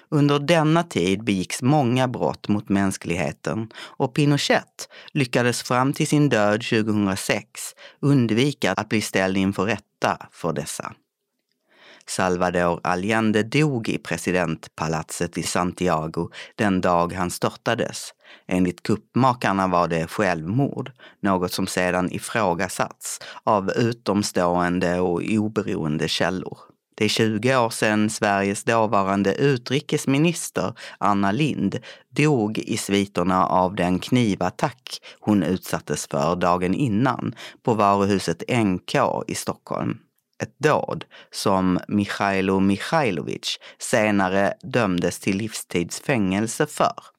[0.10, 6.62] Under denna tid begicks många brott mot mänskligheten och Pinochet lyckades fram till sin död
[6.62, 10.94] 2006 undvika att bli ställd inför rätta för dessa.
[12.06, 18.14] Salvador Allende dog i presidentpalatset i Santiago den dag han störtades.
[18.48, 26.73] Enligt kuppmakarna var det självmord, något som sedan ifrågasatts av utomstående och oberoende källor.
[26.96, 31.80] Det är 20 år sedan Sveriges dåvarande utrikesminister Anna Lind
[32.10, 38.96] dog i sviterna av den knivattack hon utsattes för dagen innan på varuhuset NK
[39.28, 39.98] i Stockholm.
[40.44, 47.13] Ett dåd som Michailo Michailovic senare dömdes till livstidsfängelse för.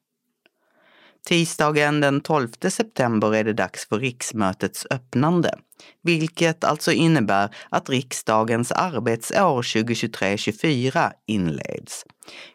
[1.25, 5.55] Tisdagen den 12 september är det dags för riksmötets öppnande,
[6.03, 12.05] vilket alltså innebär att riksdagens arbetsår 2023-24 inleds.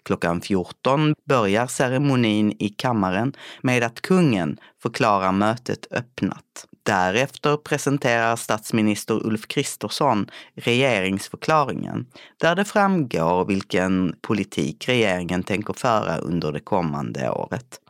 [0.04, 6.66] Klockan 14 börjar ceremonin i kammaren med att kungen förklarar mötet öppnat.
[6.82, 12.06] Därefter presenterar statsminister Ulf Kristersson regeringsförklaringen
[12.40, 17.80] där det framgår vilken politik regeringen tänker föra under det kommande året.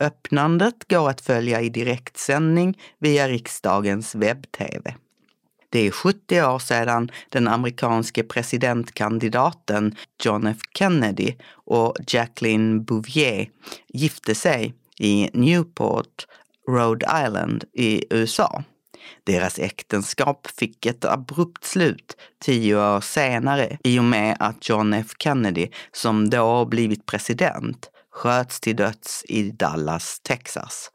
[0.00, 4.94] Öppnandet går att följa i direktsändning via riksdagens webb-tv.
[5.70, 13.48] Det är 70 år sedan den amerikanske presidentkandidaten John F Kennedy och Jacqueline Bouvier
[13.88, 16.26] gifte sig i Newport,
[16.68, 18.62] Rhode Island i USA.
[19.24, 25.06] Deras äktenskap fick ett abrupt slut tio år senare i och med att John F
[25.18, 30.90] Kennedy, som då blivit president, sköts till döds i Dallas, Texas.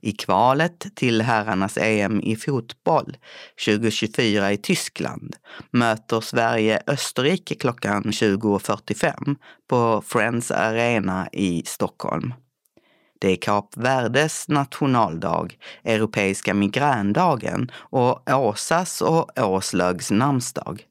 [0.00, 3.16] I kvalet till herrarnas EM i fotboll
[3.64, 5.36] 2024 i Tyskland
[5.70, 9.36] möter Sverige Österrike klockan 20.45
[9.68, 12.34] på Friends Arena i Stockholm.
[13.18, 20.84] Det är Kap Verdes nationaldag, Europeiska migrändagen och Åsas och Åslögs namnsdag.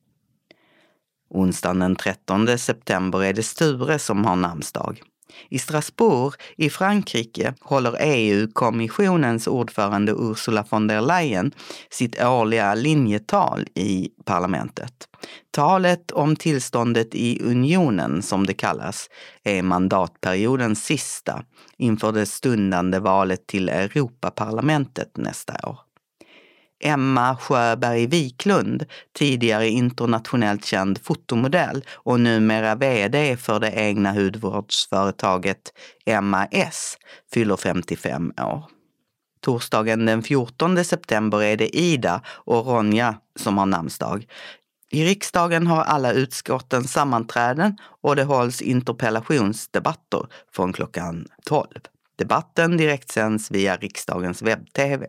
[1.30, 5.02] Onsdagen den 13 september är det Sture som har namnsdag.
[5.50, 11.52] I Strasbourg i Frankrike håller EU-kommissionens ordförande Ursula von der Leyen
[11.90, 15.08] sitt årliga linjetal i parlamentet.
[15.52, 19.10] Talet om tillståndet i unionen, som det kallas,
[19.44, 21.44] är mandatperiodens sista
[21.78, 25.87] inför det stundande valet till Europaparlamentet nästa år.
[26.80, 28.86] Emma Sjöberg Wiklund,
[29.18, 35.74] tidigare internationellt känd fotomodell och numera VD för det egna hudvårdsföretaget
[36.06, 36.98] Emma S,
[37.34, 38.64] fyller 55 år.
[39.42, 44.26] Torsdagen den 14 september är det Ida och Ronja som har namnsdag.
[44.92, 51.68] I riksdagen har alla utskotten sammanträden och det hålls interpellationsdebatter från klockan 12.
[52.18, 55.08] Debatten direktsänds via riksdagens webb-tv.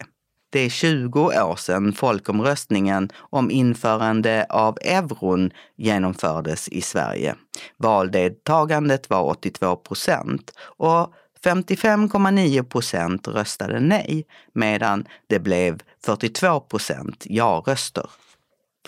[0.51, 7.35] Det är 20 år sedan folkomröstningen om införande av euron genomfördes i Sverige.
[7.77, 11.13] Valdeltagandet var 82 procent och
[11.45, 18.11] 55,9 procent röstade nej medan det blev 42 procent ja-röster.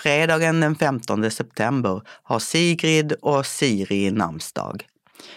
[0.00, 4.89] Fredagen den 15 september har Sigrid och Siri namnsdag.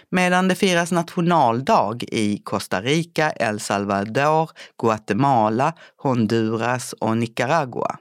[0.10, 4.50] Medan det firas nationaldag i Costa Rica, El Salvador,
[4.82, 7.98] Guatemala, Honduras och Nicaragua.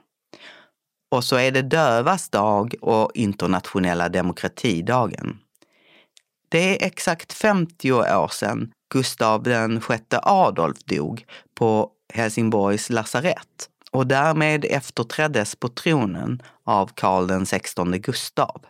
[1.11, 5.37] Och så är det dövas dag och internationella demokratidagen.
[6.49, 9.47] Det är exakt 50 år sedan Gustav
[9.79, 11.25] sjätte Adolf dog
[11.55, 18.65] på Helsingborgs lasarett och därmed efterträddes på tronen av Karl XVI Gustav.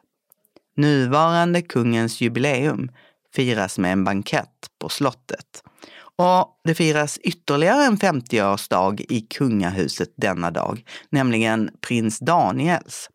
[0.76, 2.92] Nuvarande kungens jubileum
[3.36, 5.64] firas med en bankett på slottet.
[6.16, 13.10] Och det firas ytterligare en 50-årsdag i kungahuset denna dag, nämligen prins Daniels.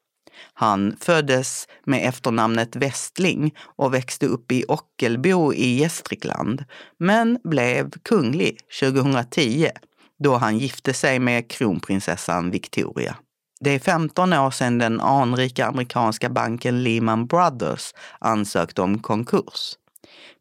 [0.54, 6.64] Han föddes med efternamnet Westling och växte upp i Ockelbo i Gästrikland,
[6.98, 9.68] men blev kunglig 2010
[10.24, 13.16] då han gifte sig med kronprinsessan Victoria.
[13.60, 19.74] Det är 15 år sedan den anrika amerikanska banken Lehman Brothers ansökte om konkurs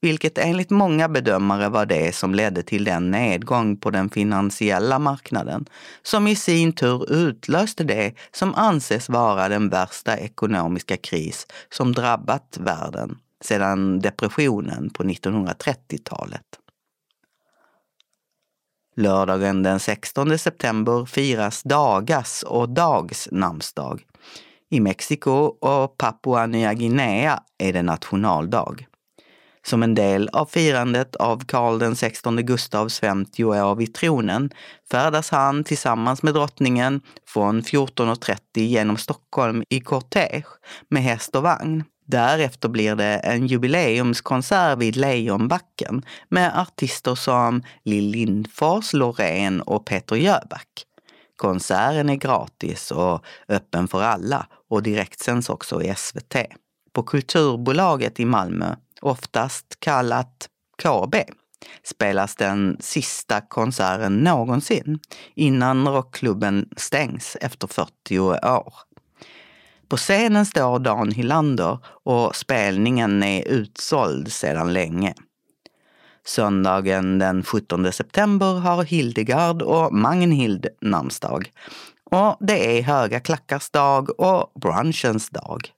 [0.02, 5.66] vilket enligt många bedömare var det som ledde till den nedgång på den finansiella marknaden
[6.04, 12.58] som i sin tur utlöste det som anses vara den värsta ekonomiska kris som drabbat
[12.60, 16.42] världen sedan depressionen på 1930-talet.
[19.00, 24.02] Lördagen den 16 september firas Dagas och Dags namnsdag.
[24.70, 25.32] I Mexiko
[25.62, 28.88] och Papua Nya Guinea är det nationaldag.
[29.66, 34.50] Som en del av firandet av Karl XVI Gustavs 50 år vid tronen
[34.92, 40.48] färdas han tillsammans med drottningen från 14.30 genom Stockholm i kortege
[40.90, 41.84] med häst och vagn.
[42.08, 50.16] Därefter blir det en jubileumskonsert vid Lejonbacken med artister som Lill Lindfors, Loreen och Peter
[50.16, 50.86] Jöback.
[51.36, 56.36] Konserten är gratis och öppen för alla och direktsänds också i SVT.
[56.94, 60.50] På Kulturbolaget i Malmö oftast kallat
[60.84, 61.16] KB,
[61.84, 65.00] spelas den sista konserten någonsin
[65.36, 68.87] innan rockklubben stängs efter 40 år.
[69.90, 75.14] På scenen står Dan Hylander och spelningen är utsåld sedan länge.
[76.26, 81.52] Söndagen den 17 september har Hildegard och Magnhild namnsdag.
[82.12, 85.72] Och det är Höga klackars dag och brunchens dag.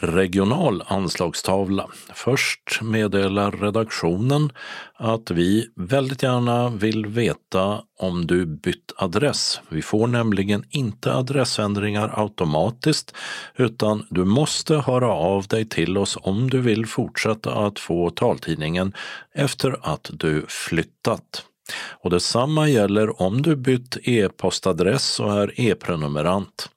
[0.00, 1.86] Regional anslagstavla.
[2.14, 4.52] Först meddelar redaktionen
[4.94, 9.60] att vi väldigt gärna vill veta om du bytt adress.
[9.68, 13.14] Vi får nämligen inte adressändringar automatiskt
[13.56, 18.92] utan du måste höra av dig till oss om du vill fortsätta att få taltidningen
[19.34, 21.44] efter att du flyttat.
[22.02, 26.68] Och detsamma gäller om du bytt e-postadress och är e-prenumerant.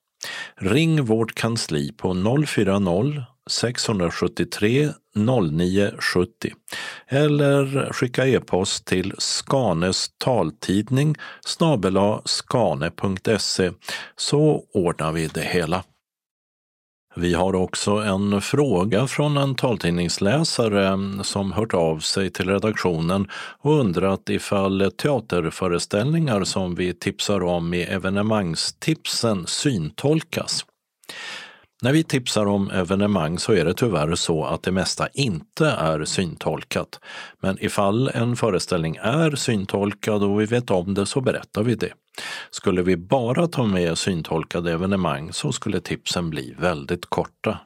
[0.56, 2.14] Ring vårt kansli på
[2.48, 6.52] 040 673 0970
[7.08, 11.16] eller skicka e-post till Skanes taltidning
[11.46, 13.72] snabela skane.se
[14.16, 15.84] så ordnar vi det hela.
[17.16, 23.28] Vi har också en fråga från en taltidningsläsare som hört av sig till redaktionen
[23.60, 30.66] och undrat ifall teaterföreställningar som vi tipsar om i evenemangstipsen syntolkas.
[31.84, 36.06] När vi tipsar om evenemang så är det tyvärr så att det mesta inte är
[36.06, 37.00] syntolkat.
[37.40, 41.94] Men ifall en föreställning är syntolkad och vi vet om det så berättar vi det.
[42.52, 47.60] Skulle vi bara ta med syntolkade evenemang så skulle tipsen bli väldigt korta.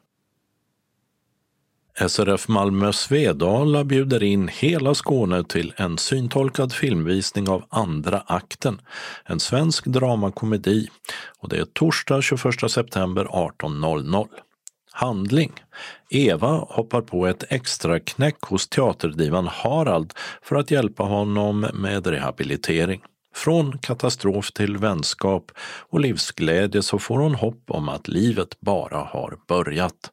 [2.00, 8.80] SRF Malmö Svedala bjuder in hela Skåne till en syntolkad filmvisning av Andra akten,
[9.24, 10.88] en svensk dramakomedi.
[11.38, 14.26] Och det är torsdag 21 september 18.00.
[14.92, 15.52] Handling.
[16.10, 23.02] Eva hoppar på ett extra knäck hos teaterdivan Harald för att hjälpa honom med rehabilitering.
[23.34, 25.52] Från katastrof till vänskap
[25.90, 30.10] och livsglädje så får hon hopp om att livet bara har börjat.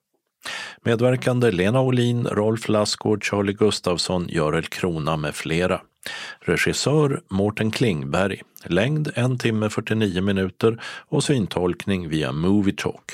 [0.81, 5.81] Medverkande Lena Olin, Rolf Lassgård, Charlie Gustafsson, Görel Krona med flera.
[6.39, 8.41] Regissör Mårten Klingberg.
[8.65, 13.11] Längd 1 timme 49 minuter och syntolkning via Movietalk.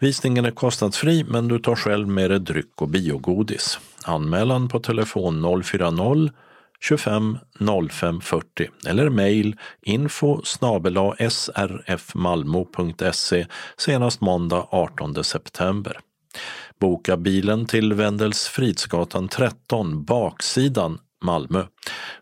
[0.00, 3.78] Visningen är kostnadsfri men du tar själv med dig dryck och biogodis.
[4.04, 6.30] Anmälan på telefon 040
[6.80, 7.38] 25
[7.90, 10.40] 05 40 eller mejl info
[11.28, 15.98] srfmalmo.se senast måndag 18 september.
[16.80, 21.64] Boka bilen till Wendels Fridsgatan 13, baksidan Malmö,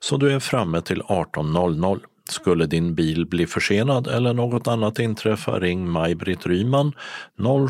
[0.01, 2.01] så du är framme till 18.00.
[2.31, 6.93] Skulle din bil bli försenad eller något annat inträffa, ring Maj-Britt Ryman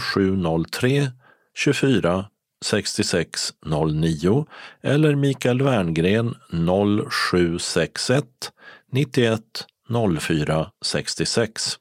[0.01, 1.11] 0703
[1.55, 2.24] 24
[2.64, 4.46] 6609
[4.82, 8.24] eller Mikael Werngren 0761
[8.92, 9.40] 91
[10.20, 11.78] 04 66.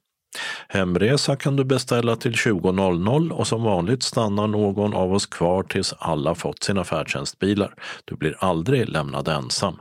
[0.67, 5.93] Hemresa kan du beställa till 20.00 och som vanligt stannar någon av oss kvar tills
[5.99, 7.73] alla fått sina färdtjänstbilar.
[8.05, 9.80] Du blir aldrig lämnad ensam.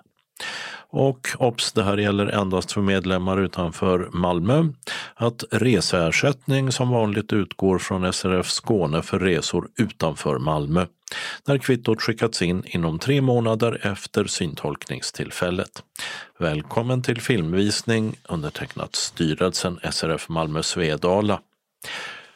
[0.99, 4.65] Och obs, det här gäller endast för medlemmar utanför Malmö,
[5.15, 10.87] att reseersättning som vanligt utgår från SRF Skåne för resor utanför Malmö,
[11.47, 15.83] när kvittot skickats in inom tre månader efter syntolkningstillfället.
[16.39, 21.41] Välkommen till filmvisning undertecknat styrelsen SRF Malmö Svedala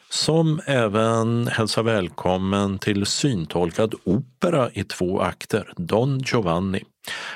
[0.09, 6.83] som även hälsar välkommen till syntolkad opera i två akter, Don Giovanni.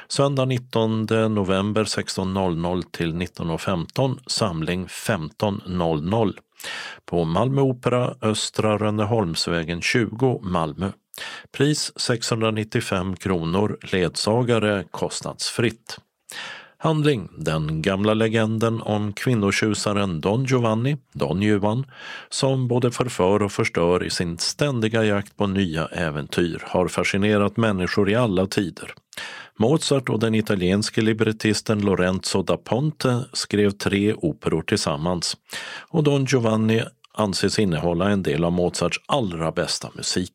[0.08, 6.34] Söndag 19 november 16.00 till 19.15, samling 15.00
[7.06, 10.92] på Malmö Opera, Östra Rönneholmsvägen 20, Malmö.
[11.52, 15.98] Pris 695 kronor, ledsagare kostnadsfritt.
[16.78, 21.86] Handling Den gamla legenden om kvinnotjusaren Don Giovanni, Don Juan,
[22.30, 28.10] som både förför och förstör i sin ständiga jakt på nya äventyr, har fascinerat människor
[28.10, 28.94] i alla tider.
[29.60, 35.38] Mozart och den italienske librettisten Lorenzo da Ponte skrev tre operor tillsammans
[35.90, 36.84] och Don Giovanni
[37.14, 40.34] anses innehålla en del av Mozarts allra bästa musik.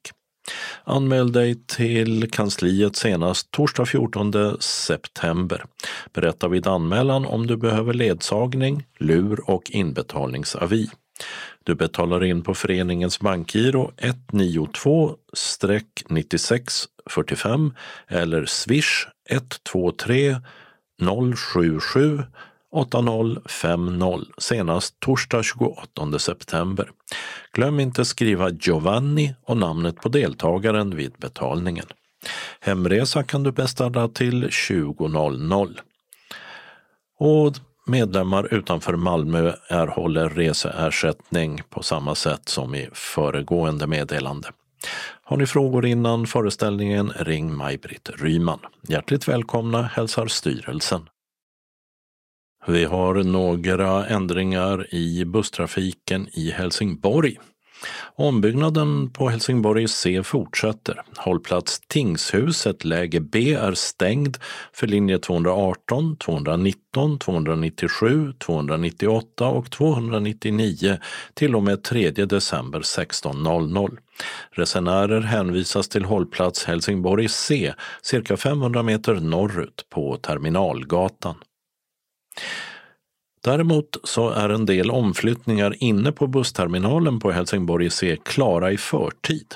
[0.85, 5.65] Anmäl dig till kansliet senast torsdag 14 september.
[6.13, 10.91] Berätta vid anmälan om du behöver ledsagning, lur och inbetalningsavi.
[11.65, 13.93] Du betalar in på föreningens bankgiro
[14.33, 17.75] 192-96 45
[18.09, 20.37] eller swish 123
[21.37, 22.23] 077
[22.73, 26.91] 8050 senast torsdag 28 september.
[27.53, 31.87] Glöm inte skriva Giovanni och namnet på deltagaren vid betalningen.
[32.61, 35.79] Hemresa kan du beställa till 20.00.
[37.19, 37.55] Och
[37.87, 44.49] medlemmar utanför Malmö erhåller reseersättning på samma sätt som i föregående meddelande.
[45.31, 48.61] Har ni frågor innan föreställningen, ring Maj-Britt Ryman.
[48.89, 51.09] Hjärtligt välkomna hälsar styrelsen.
[52.67, 57.39] Vi har några ändringar i busstrafiken i Helsingborg.
[58.17, 61.03] Ombyggnaden på Helsingborg C fortsätter.
[61.17, 64.37] Hållplats Tingshuset läge B är stängd
[64.73, 70.99] för linje 218, 219, 297, 298 och 299
[71.35, 73.99] till och med 3 december 16.00.
[74.51, 81.35] Resenärer hänvisas till hållplats Helsingborg C cirka 500 meter norrut på Terminalgatan.
[83.45, 89.55] Däremot så är en del omflyttningar inne på bussterminalen på Helsingborg C klara i förtid.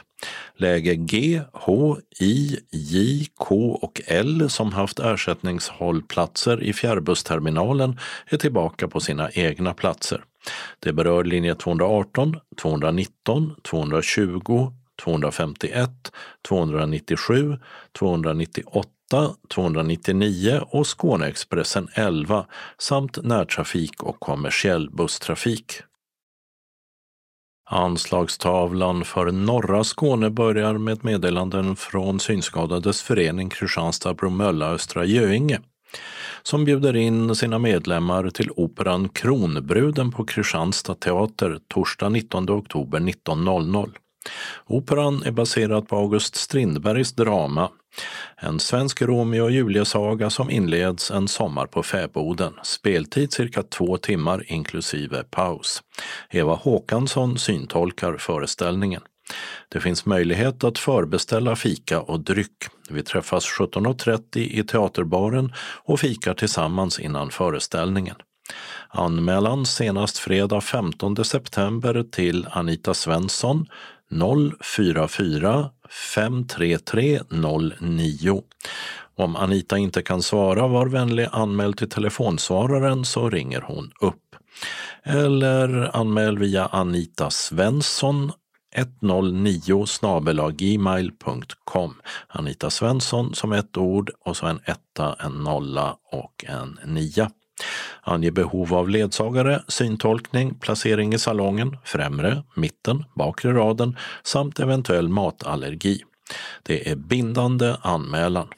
[0.56, 8.88] Läge G, H, I, J, K och L som haft ersättningshållplatser i fjärrbussterminalen är tillbaka
[8.88, 10.24] på sina egna platser.
[10.80, 14.72] Det berör linje 218, 219, 220,
[15.04, 15.90] 251,
[16.48, 17.58] 297,
[17.98, 18.93] 298
[19.54, 22.46] 299 och Skåneexpressen 11
[22.78, 25.72] samt närtrafik och kommersiell busstrafik.
[27.70, 35.60] Anslagstavlan för norra Skåne börjar med meddelanden från Synskadades förening Kristianstad-Bromölla Östra Göinge
[36.42, 43.90] som bjuder in sina medlemmar till operan Kronbruden på Kristianstad teater torsdag 19 oktober 19.00.
[44.66, 47.70] Operan är baserad på August Strindbergs drama
[48.36, 52.52] en svensk Romeo och Julia-saga som inleds en sommar på fäboden.
[52.62, 55.82] Speltid cirka två timmar inklusive paus.
[56.30, 59.02] Eva Håkansson syntolkar föreställningen.
[59.68, 62.64] Det finns möjlighet att förbeställa fika och dryck.
[62.90, 65.52] Vi träffas 17.30 i teaterbaren
[65.84, 68.16] och fikar tillsammans innan föreställningen.
[68.88, 73.66] Anmälan senast fredag 15 september till Anita Svensson
[74.10, 75.70] 044
[76.14, 77.20] 533
[77.80, 78.42] 09.
[79.16, 84.36] Om Anita inte kan svara, var vänlig anmäl till telefonsvararen så ringer hon upp.
[85.02, 88.32] Eller anmäl via Anita Svensson
[88.74, 89.84] 109
[90.52, 91.94] gmail.com.
[92.28, 97.30] Anita Svensson som ett ord och så en etta, en nolla och en nia.
[98.02, 106.02] Ange behov av ledsagare, syntolkning, placering i salongen, främre, mitten, bakre raden samt eventuell matallergi.
[106.62, 108.48] Det är bindande anmälan.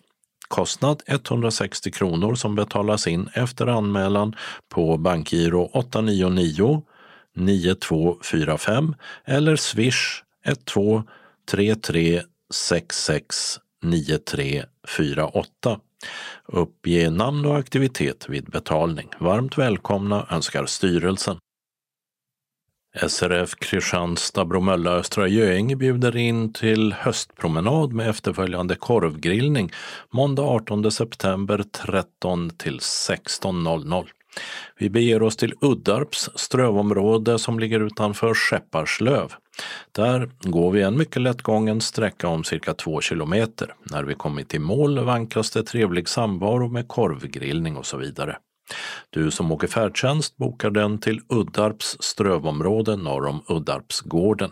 [0.49, 4.37] Kostnad 160 kronor som betalas in efter anmälan
[4.69, 6.83] på bankgiro 899
[7.37, 8.95] 9245
[9.25, 10.23] eller swish
[10.65, 11.03] 12
[11.51, 12.23] 33
[12.55, 15.81] 66 9348.
[16.45, 19.09] Uppge namn och aktivitet vid betalning.
[19.19, 21.39] Varmt välkomna önskar styrelsen.
[23.09, 29.73] SRF Kristianstad Bromölla Östra Göinge bjuder in till höstpromenad med efterföljande korvgrillning
[30.11, 34.07] måndag 18 september 13 till 16.00.
[34.79, 39.33] Vi beger oss till Uddarps strövområde som ligger utanför Skepparslöv.
[39.93, 43.75] Där går vi en mycket lättgången sträcka om cirka två kilometer.
[43.83, 48.37] När vi kommit i mål vankas det trevlig samvaro med korvgrillning och så vidare.
[49.11, 54.51] Du som åker färdtjänst bokar den till Uddarps strövområde norr om Uddarpsgården.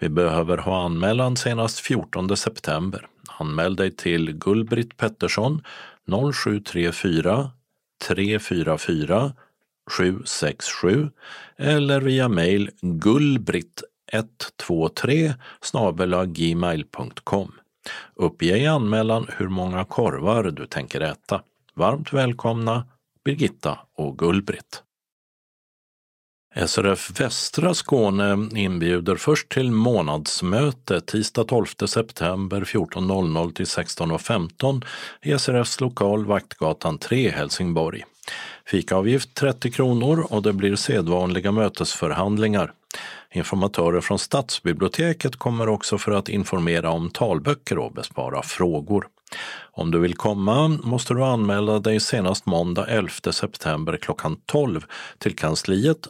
[0.00, 3.06] Vi behöver ha anmälan senast 14 september.
[3.38, 5.62] Anmäl dig till Gullbritt Pettersson
[6.34, 7.50] 0734
[8.08, 9.32] 344
[9.90, 11.10] 767
[11.56, 13.82] eller via mejl gullbritt
[14.16, 15.34] 123
[16.26, 17.52] gmail.com.
[18.14, 21.42] Uppge i anmälan hur många korvar du tänker äta.
[21.74, 22.84] Varmt välkomna
[23.24, 24.82] Birgitta och Gullbritt.
[26.66, 34.84] SRF Västra Skåne inbjuder först till månadsmöte tisdag 12 september 14.00 till 16.15
[35.22, 38.04] i SRFs lokal Vaktgatan 3 Helsingborg.
[38.66, 42.72] Fikaavgift 30 kronor och det blir sedvanliga mötesförhandlingar.
[43.30, 49.06] Informatörer från Stadsbiblioteket kommer också för att informera om talböcker och bespara frågor.
[49.72, 54.84] Om du vill komma måste du anmäla dig senast måndag 11 september klockan 12
[55.18, 56.06] till kansliet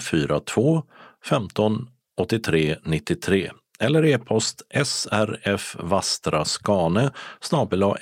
[0.00, 0.82] 042
[1.24, 3.50] 15 83 93
[3.80, 7.10] eller e-post srfvastraskane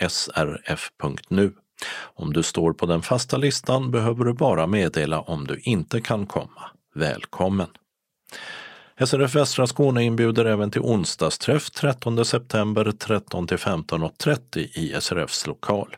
[0.08, 1.52] srf.nu.
[2.14, 6.26] Om du står på den fasta listan behöver du bara meddela om du inte kan
[6.26, 6.70] komma.
[6.94, 7.68] Välkommen!
[9.06, 15.96] SRF Västra Skåne inbjuder även till onsdagsträff 13 september 13 till 15.30 i SRFs lokal.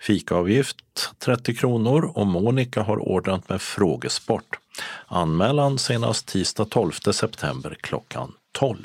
[0.00, 0.76] Fikaavgift
[1.18, 4.58] 30 kronor och Monica har ordnat med frågesport.
[5.06, 8.84] Anmälan senast tisdag 12 september klockan 12.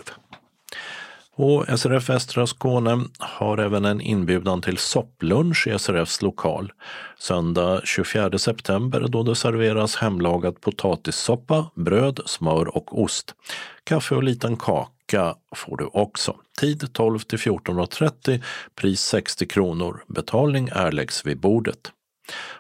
[1.40, 6.72] Och SRF Västra Skåne har även en inbjudan till sopplunch i SRFs lokal
[7.20, 13.36] söndag 24 september då det serveras hemlagad potatissoppa, bröd, smör och ost.
[13.84, 16.36] Kaffe och liten kaka får du också.
[16.60, 18.44] Tid 12 till 14.30,
[18.76, 20.04] pris 60 kronor.
[20.08, 21.92] Betalning erläggs vid bordet.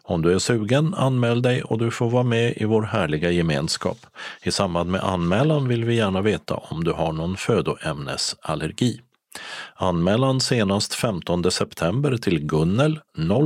[0.04, 3.98] Om du är sugen, anmäl dig och du får vara med i vår härliga gemenskap.
[4.44, 9.02] I samband med anmälan vill vi gärna veta om du har någon födoämnesallergi.
[9.76, 13.00] Anmälan senast 15 september till Gunnel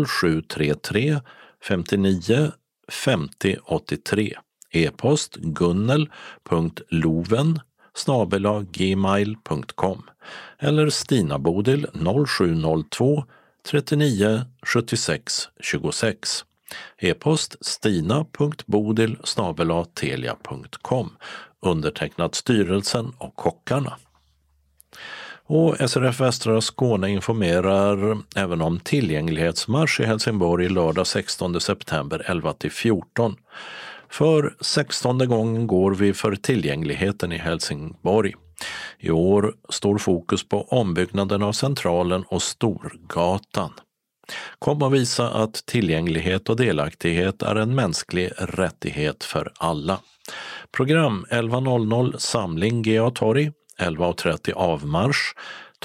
[0.07, 1.19] 0733
[1.63, 2.51] 59
[2.91, 4.33] 50 83.
[4.71, 7.59] E-post gunnel.loven
[8.71, 10.03] gmail.com
[10.59, 11.87] eller Stina Bodil
[12.27, 13.23] 0702
[13.67, 16.45] 39 76 26.
[16.97, 19.17] E-post stina.bodil
[19.93, 21.09] telia.com
[21.61, 23.97] undertecknat styrelsen och kockarna.
[25.45, 32.71] Och SRF Västra Skåne informerar även om tillgänglighetsmarsch i Helsingborg lördag 16 september 11 till
[32.71, 33.35] 14.
[34.09, 38.33] För 16 gången går vi för tillgängligheten i Helsingborg.
[38.99, 43.71] I år står fokus på ombyggnaden av Centralen och Storgatan.
[44.59, 49.99] Kom och visa att tillgänglighet och delaktighet är en mänsklig rättighet för alla.
[50.71, 55.35] Program 11.00 Samling GA Torg, 11.30 Avmarsch,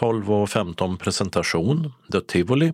[0.01, 2.73] 12.15 Presentation, The Tivoli,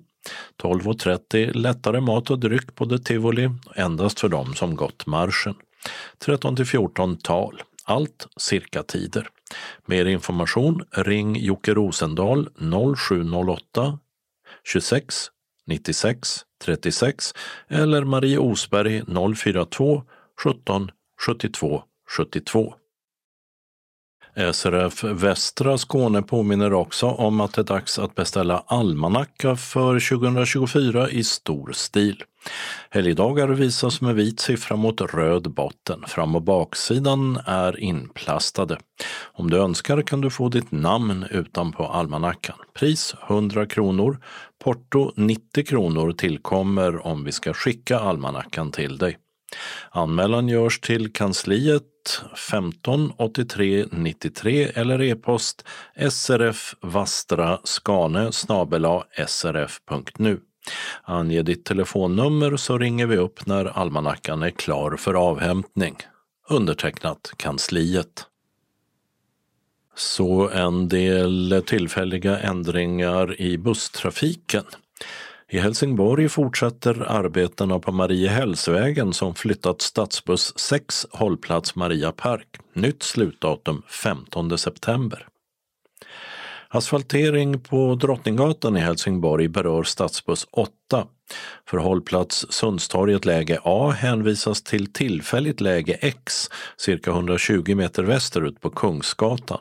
[0.62, 5.55] 12.30 Lättare mat och dryck på The Tivoli, endast för dem som gått marschen.
[6.19, 7.62] 13 14 Tal,
[7.93, 9.28] allt cirka tider.
[9.86, 13.98] Mer information ring Jocke Rosendahl 0708
[14.64, 15.31] 26
[15.66, 17.35] 96 36
[17.69, 20.02] eller Marie Osberg 042
[20.43, 20.90] 17
[21.27, 22.82] 72 72.
[24.37, 30.19] Eh, SRF Västra Skåne påminner också om att det är dags att beställa almanacka för
[30.19, 32.23] 2024 i stor stil.
[32.91, 36.05] Helgdagar visas med vit siffra mot röd botten.
[36.07, 38.79] Fram och baksidan är inplastade.
[39.33, 42.57] Om du önskar kan du få ditt namn utanpå almanackan.
[42.75, 44.19] Pris 100 kronor.
[44.65, 49.19] Porto 90 kronor tillkommer om vi ska skicka almanackan till dig.
[49.91, 51.83] Anmälan görs till kansliet
[52.51, 55.65] 15 83 93 eller e-post
[56.11, 58.31] srfvastraskane
[59.27, 60.41] srf.nu.
[61.03, 65.97] Ange ditt telefonnummer så ringer vi upp när almanackan är klar för avhämtning.
[66.49, 68.27] Undertecknat kansliet.
[69.95, 74.65] Så en del tillfälliga ändringar i busstrafiken.
[75.53, 82.49] I Helsingborg fortsätter arbetena på Mariehällsvägen som flyttat stadsbuss 6 hållplats Maria Park.
[82.74, 85.27] Nytt slutdatum 15 september.
[86.69, 90.70] Asfaltering på Drottninggatan i Helsingborg berör stadsbuss 8.
[91.69, 98.70] För hållplats Sundstorget läge A hänvisas till tillfälligt läge X cirka 120 meter västerut på
[98.70, 99.61] Kungsgatan.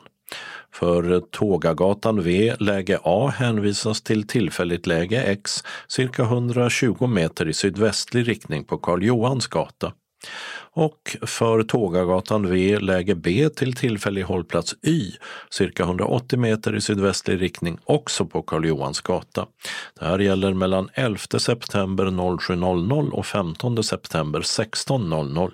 [0.74, 8.28] För Tågagatan V läge A hänvisas till tillfälligt läge X cirka 120 meter i sydvästlig
[8.28, 9.92] riktning på Karl Johans gata.
[10.74, 15.12] Och för Tågagatan V läge B till tillfällig hållplats Y
[15.50, 19.46] cirka 180 meter i sydvästlig riktning också på Karl Johans gata.
[19.98, 25.52] Det här gäller mellan 11 september 07.00 och 15 september 16.00.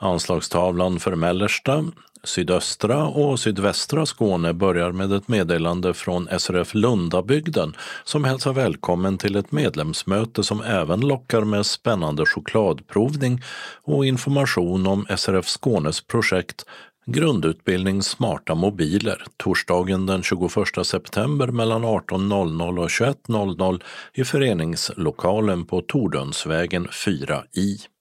[0.00, 1.84] Anslagstavlan för mellersta,
[2.24, 9.36] sydöstra och sydvästra Skåne börjar med ett meddelande från SRF Lundabygden som hälsar välkommen till
[9.36, 13.42] ett medlemsmöte som även lockar med spännande chokladprovning
[13.82, 16.64] och information om SRF Skånes projekt
[17.08, 20.50] Grundutbildning smarta mobiler torsdagen den 21
[20.82, 23.82] september mellan 18.00 och 21.00
[24.14, 27.95] i föreningslokalen på Tordönsvägen 4i.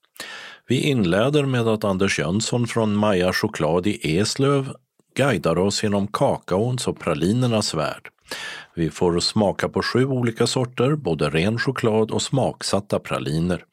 [0.68, 4.74] Vi inleder med att Anders Jönsson från Maja Choklad i Eslöv
[5.16, 8.10] guidar oss genom kakaons och pralinernas värld.
[8.76, 13.64] Vi får smaka på sju olika sorter, både ren choklad och smaksatta praliner.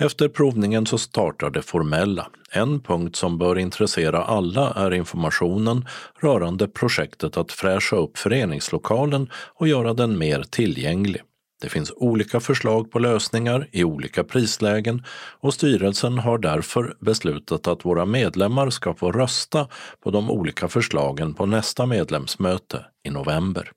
[0.00, 2.26] Efter provningen så startar det formella.
[2.52, 5.86] En punkt som bör intressera alla är informationen
[6.20, 11.22] rörande projektet att fräscha upp föreningslokalen och göra den mer tillgänglig.
[11.60, 15.04] Det finns olika förslag på lösningar i olika prislägen
[15.40, 19.68] och styrelsen har därför beslutat att våra medlemmar ska få rösta
[20.00, 23.72] på de olika förslagen på nästa medlemsmöte i november.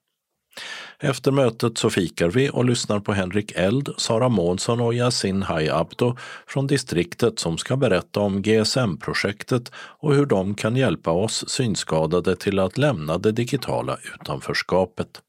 [1.00, 6.18] Efter mötet så fikar vi och lyssnar på Henrik Eld, Sara Månsson och Yasin Hayabdo
[6.48, 12.60] från distriktet som ska berätta om GSM-projektet och hur de kan hjälpa oss synskadade till
[12.60, 15.22] att lämna det digitala utanförskapet.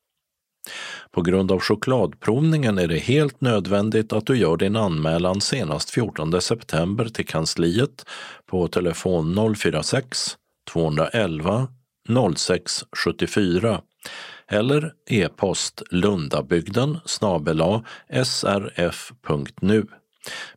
[1.11, 6.41] På grund av chokladprovningen är det helt nödvändigt att du gör din anmälan senast 14
[6.41, 8.07] september till kansliet
[8.47, 10.37] på telefon 046
[10.73, 11.69] 211
[12.37, 13.81] 0674
[14.49, 17.85] eller e-post lundabygden snabela
[18.25, 19.87] srf.nu.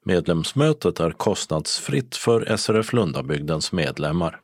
[0.03, 4.39] Medlemsmötet är kostnadsfritt för SRF Lundabygdens medlemmar.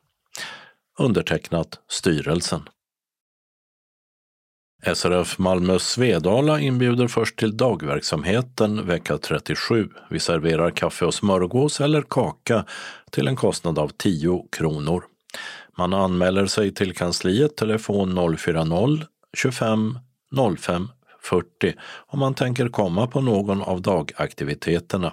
[0.98, 2.68] Undertecknat Styrelsen.
[4.86, 9.88] SRF Malmö Svedala inbjuder först till dagverksamheten vecka 37.
[10.10, 12.64] Vi serverar kaffe och smörgås eller kaka
[13.10, 15.04] till en kostnad av 10 kronor.
[15.78, 19.06] Man anmäler sig till kansliet telefon 040
[19.36, 19.98] 25
[20.58, 20.88] 05
[21.20, 21.74] 40
[22.06, 25.12] om man tänker komma på någon av dagaktiviteterna.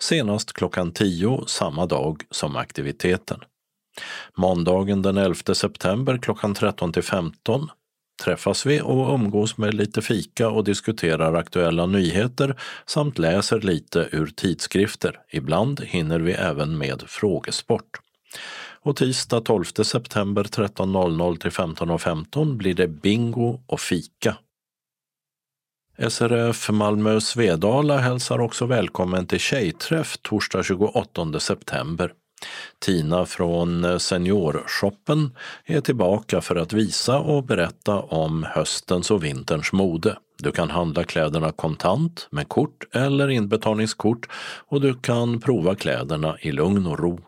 [0.00, 3.40] Senast klockan 10 samma dag som aktiviteten.
[4.34, 7.68] Måndagen den 11 september klockan 13 till 15
[8.20, 14.26] träffas vi och umgås med lite fika och diskuterar aktuella nyheter samt läser lite ur
[14.26, 15.20] tidskrifter.
[15.32, 18.00] Ibland hinner vi även med frågesport.
[18.82, 24.36] Och tisdag 12 september 13.00 till 15.15 blir det bingo och fika.
[26.08, 32.12] SRF Malmö Svedala hälsar också välkommen till tjejträff torsdag 28 september.
[32.78, 40.16] Tina från Seniorshoppen är tillbaka för att visa och berätta om höstens och vinterns mode.
[40.38, 44.28] Du kan handla kläderna kontant, med kort eller inbetalningskort
[44.68, 47.20] och du kan prova kläderna i lugn och ro.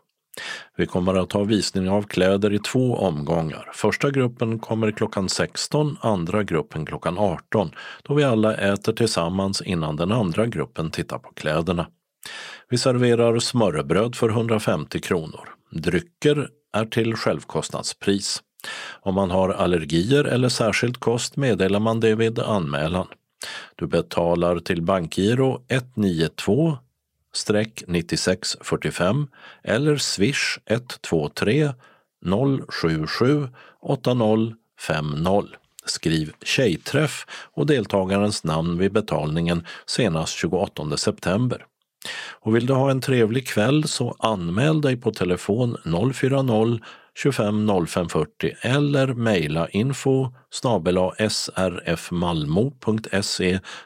[0.76, 3.70] Vi kommer att ha visning av kläder i två omgångar.
[3.74, 7.70] Första gruppen kommer klockan 16, andra gruppen klockan 18
[8.02, 11.86] då vi alla äter tillsammans innan den andra gruppen tittar på kläderna.
[12.72, 15.48] Vi serverar smörrebröd för 150 kronor.
[15.70, 18.42] Drycker är till självkostnadspris.
[19.00, 23.06] Om man har allergier eller särskild kost meddelar man det vid anmälan.
[23.76, 26.78] Du betalar till bankgiro 192
[27.86, 29.26] 9645
[29.64, 31.72] eller swish 123
[32.68, 33.48] 077
[33.80, 34.56] 8050.
[35.84, 41.66] Skriv tjejträff och deltagarens namn vid betalningen senast 28 september.
[42.40, 45.76] Och vill du ha en trevlig kväll så anmäl dig på telefon
[46.12, 46.80] 040
[47.14, 50.30] 25 0540 eller mejla info
[51.30, 52.40] srfmalmo.se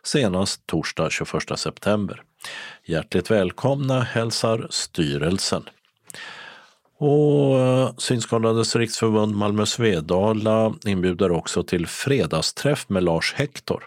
[0.02, 2.22] senast torsdag 21 september.
[2.84, 5.62] Hjärtligt välkomna hälsar styrelsen.
[6.98, 13.84] Och eh, Synskadades riksförbund Malmö Svedala inbjuder också till fredagsträff med Lars Hector.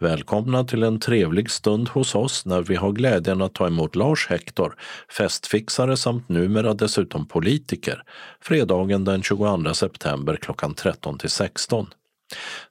[0.00, 4.26] Välkomna till en trevlig stund hos oss när vi har glädjen att ta emot Lars
[4.28, 4.76] Hector,
[5.18, 8.02] festfixare samt numera dessutom politiker,
[8.40, 11.86] fredagen den 22 september klockan 13 till 16.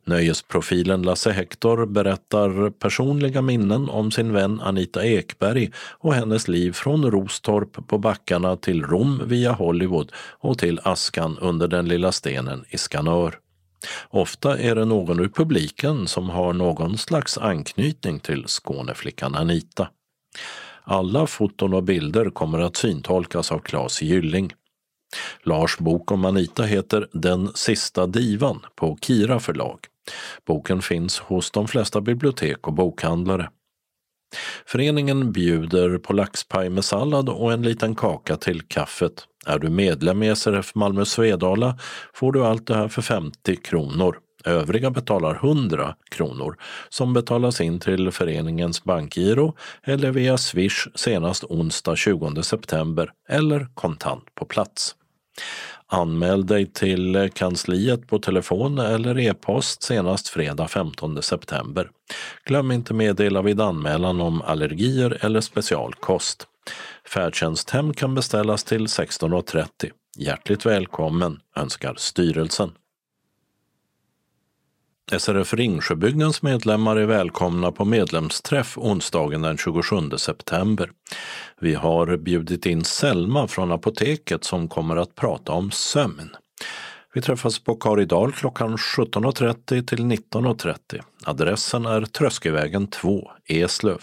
[0.05, 7.11] Nöjesprofilen Lasse Hector berättar personliga minnen om sin vän Anita Ekberg och hennes liv från
[7.11, 12.77] Rostorp på backarna till Rom via Hollywood och till askan under den lilla stenen i
[12.77, 13.42] Skanör.
[14.09, 19.89] Ofta är det någon ur publiken som har någon slags anknytning till Skåneflickan Anita.
[20.83, 24.53] Alla foton och bilder kommer att syntolkas av Claes Gylling.
[25.43, 29.79] Lars bok om Anita heter Den sista divan på Kira förlag.
[30.45, 33.49] Boken finns hos de flesta bibliotek och bokhandlare.
[34.65, 39.27] Föreningen bjuder på laxpaj med sallad och en liten kaka till kaffet.
[39.45, 41.77] Är du medlem i SRF Malmö Svedala
[42.13, 44.19] får du allt det här för 50 kronor.
[44.45, 46.57] Övriga betalar 100 kronor
[46.89, 54.35] som betalas in till föreningens bankgiro eller via Swish senast onsdag 20 september eller kontant
[54.35, 54.95] på plats.
[55.87, 61.89] Anmäl dig till kansliet på telefon eller e-post senast fredag 15 september.
[62.45, 66.47] Glöm inte meddela vid anmälan om allergier eller specialkost.
[67.05, 69.91] Färdtjänsthem kan beställas till 16.30.
[70.17, 72.71] Hjärtligt välkommen önskar styrelsen.
[75.17, 80.91] SRF Ringsjöbygdens medlemmar är välkomna på medlemsträff onsdagen den 27 september.
[81.59, 86.29] Vi har bjudit in Selma från apoteket som kommer att prata om sömn.
[87.13, 91.01] Vi träffas på Karidal klockan 17.30 till 19.30.
[91.23, 94.01] Adressen är Tröskevägen 2, Eslöv.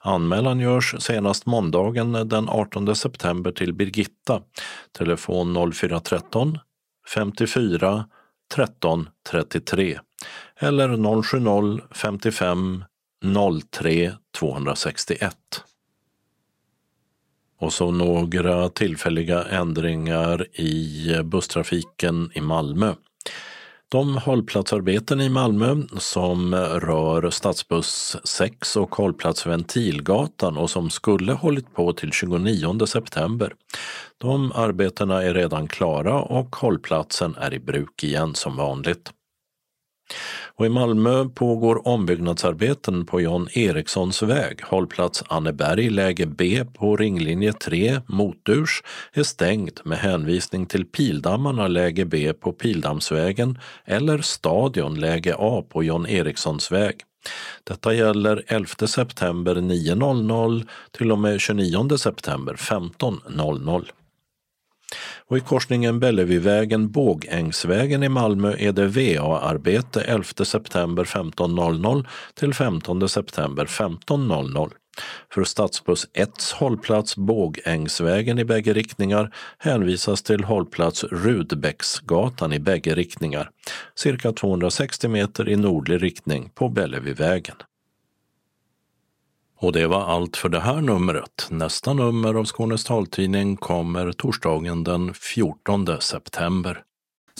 [0.00, 4.42] Anmälan görs senast måndagen den 18 september till Birgitta.
[4.98, 6.58] Telefon 0413
[7.14, 8.04] 54
[8.54, 9.98] 13 33
[10.58, 12.84] eller 070 55
[13.70, 15.36] 03 261.
[17.60, 22.94] Och så några tillfälliga ändringar i busstrafiken i Malmö.
[23.92, 31.74] De hållplatsarbeten i Malmö som rör stadsbuss 6 och hållplats Ventilgatan och som skulle hållit
[31.74, 33.54] på till 29 september.
[34.18, 39.12] De arbetena är redan klara och hållplatsen är i bruk igen som vanligt.
[40.54, 44.60] Och I Malmö pågår ombyggnadsarbeten på John Erikssons väg.
[44.62, 52.04] Hållplats Anneberg, läge B på ringlinje 3, Moturs, är stängd med hänvisning till Pildammarna, läge
[52.04, 56.94] B på Pildammsvägen eller Stadion, läge A på John Erikssons väg.
[57.64, 63.84] Detta gäller 11 september 9.00 till och med 29 september 15.00.
[65.32, 73.08] Och i korsningen Bellevuevägen Bågängsvägen i Malmö är det VA-arbete 11 september 15.00 till 15
[73.08, 74.70] september 15.00.
[75.34, 83.50] För stadsbuss 1 hållplats Bågängsvägen i bägge riktningar hänvisas till hållplats Rudbäcksgatan i bägge riktningar,
[83.94, 87.56] cirka 260 meter i nordlig riktning på Bellevuevägen.
[89.62, 91.46] Och det var allt för det här numret.
[91.50, 96.82] Nästa nummer av Skånes taltidning kommer torsdagen den 14 september.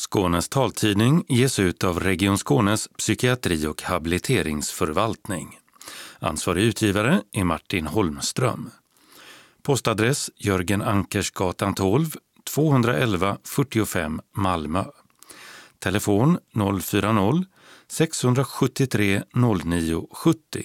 [0.01, 5.59] Skånes taltidning ges ut av Region Skånes psykiatri och habiliteringsförvaltning.
[6.19, 8.71] Ansvarig utgivare är Martin Holmström.
[9.63, 12.11] Postadress Jörgen Ankersgatan 12,
[12.55, 14.85] 211 45 Malmö.
[15.79, 19.23] Telefon 040-673
[19.65, 20.65] 09 70.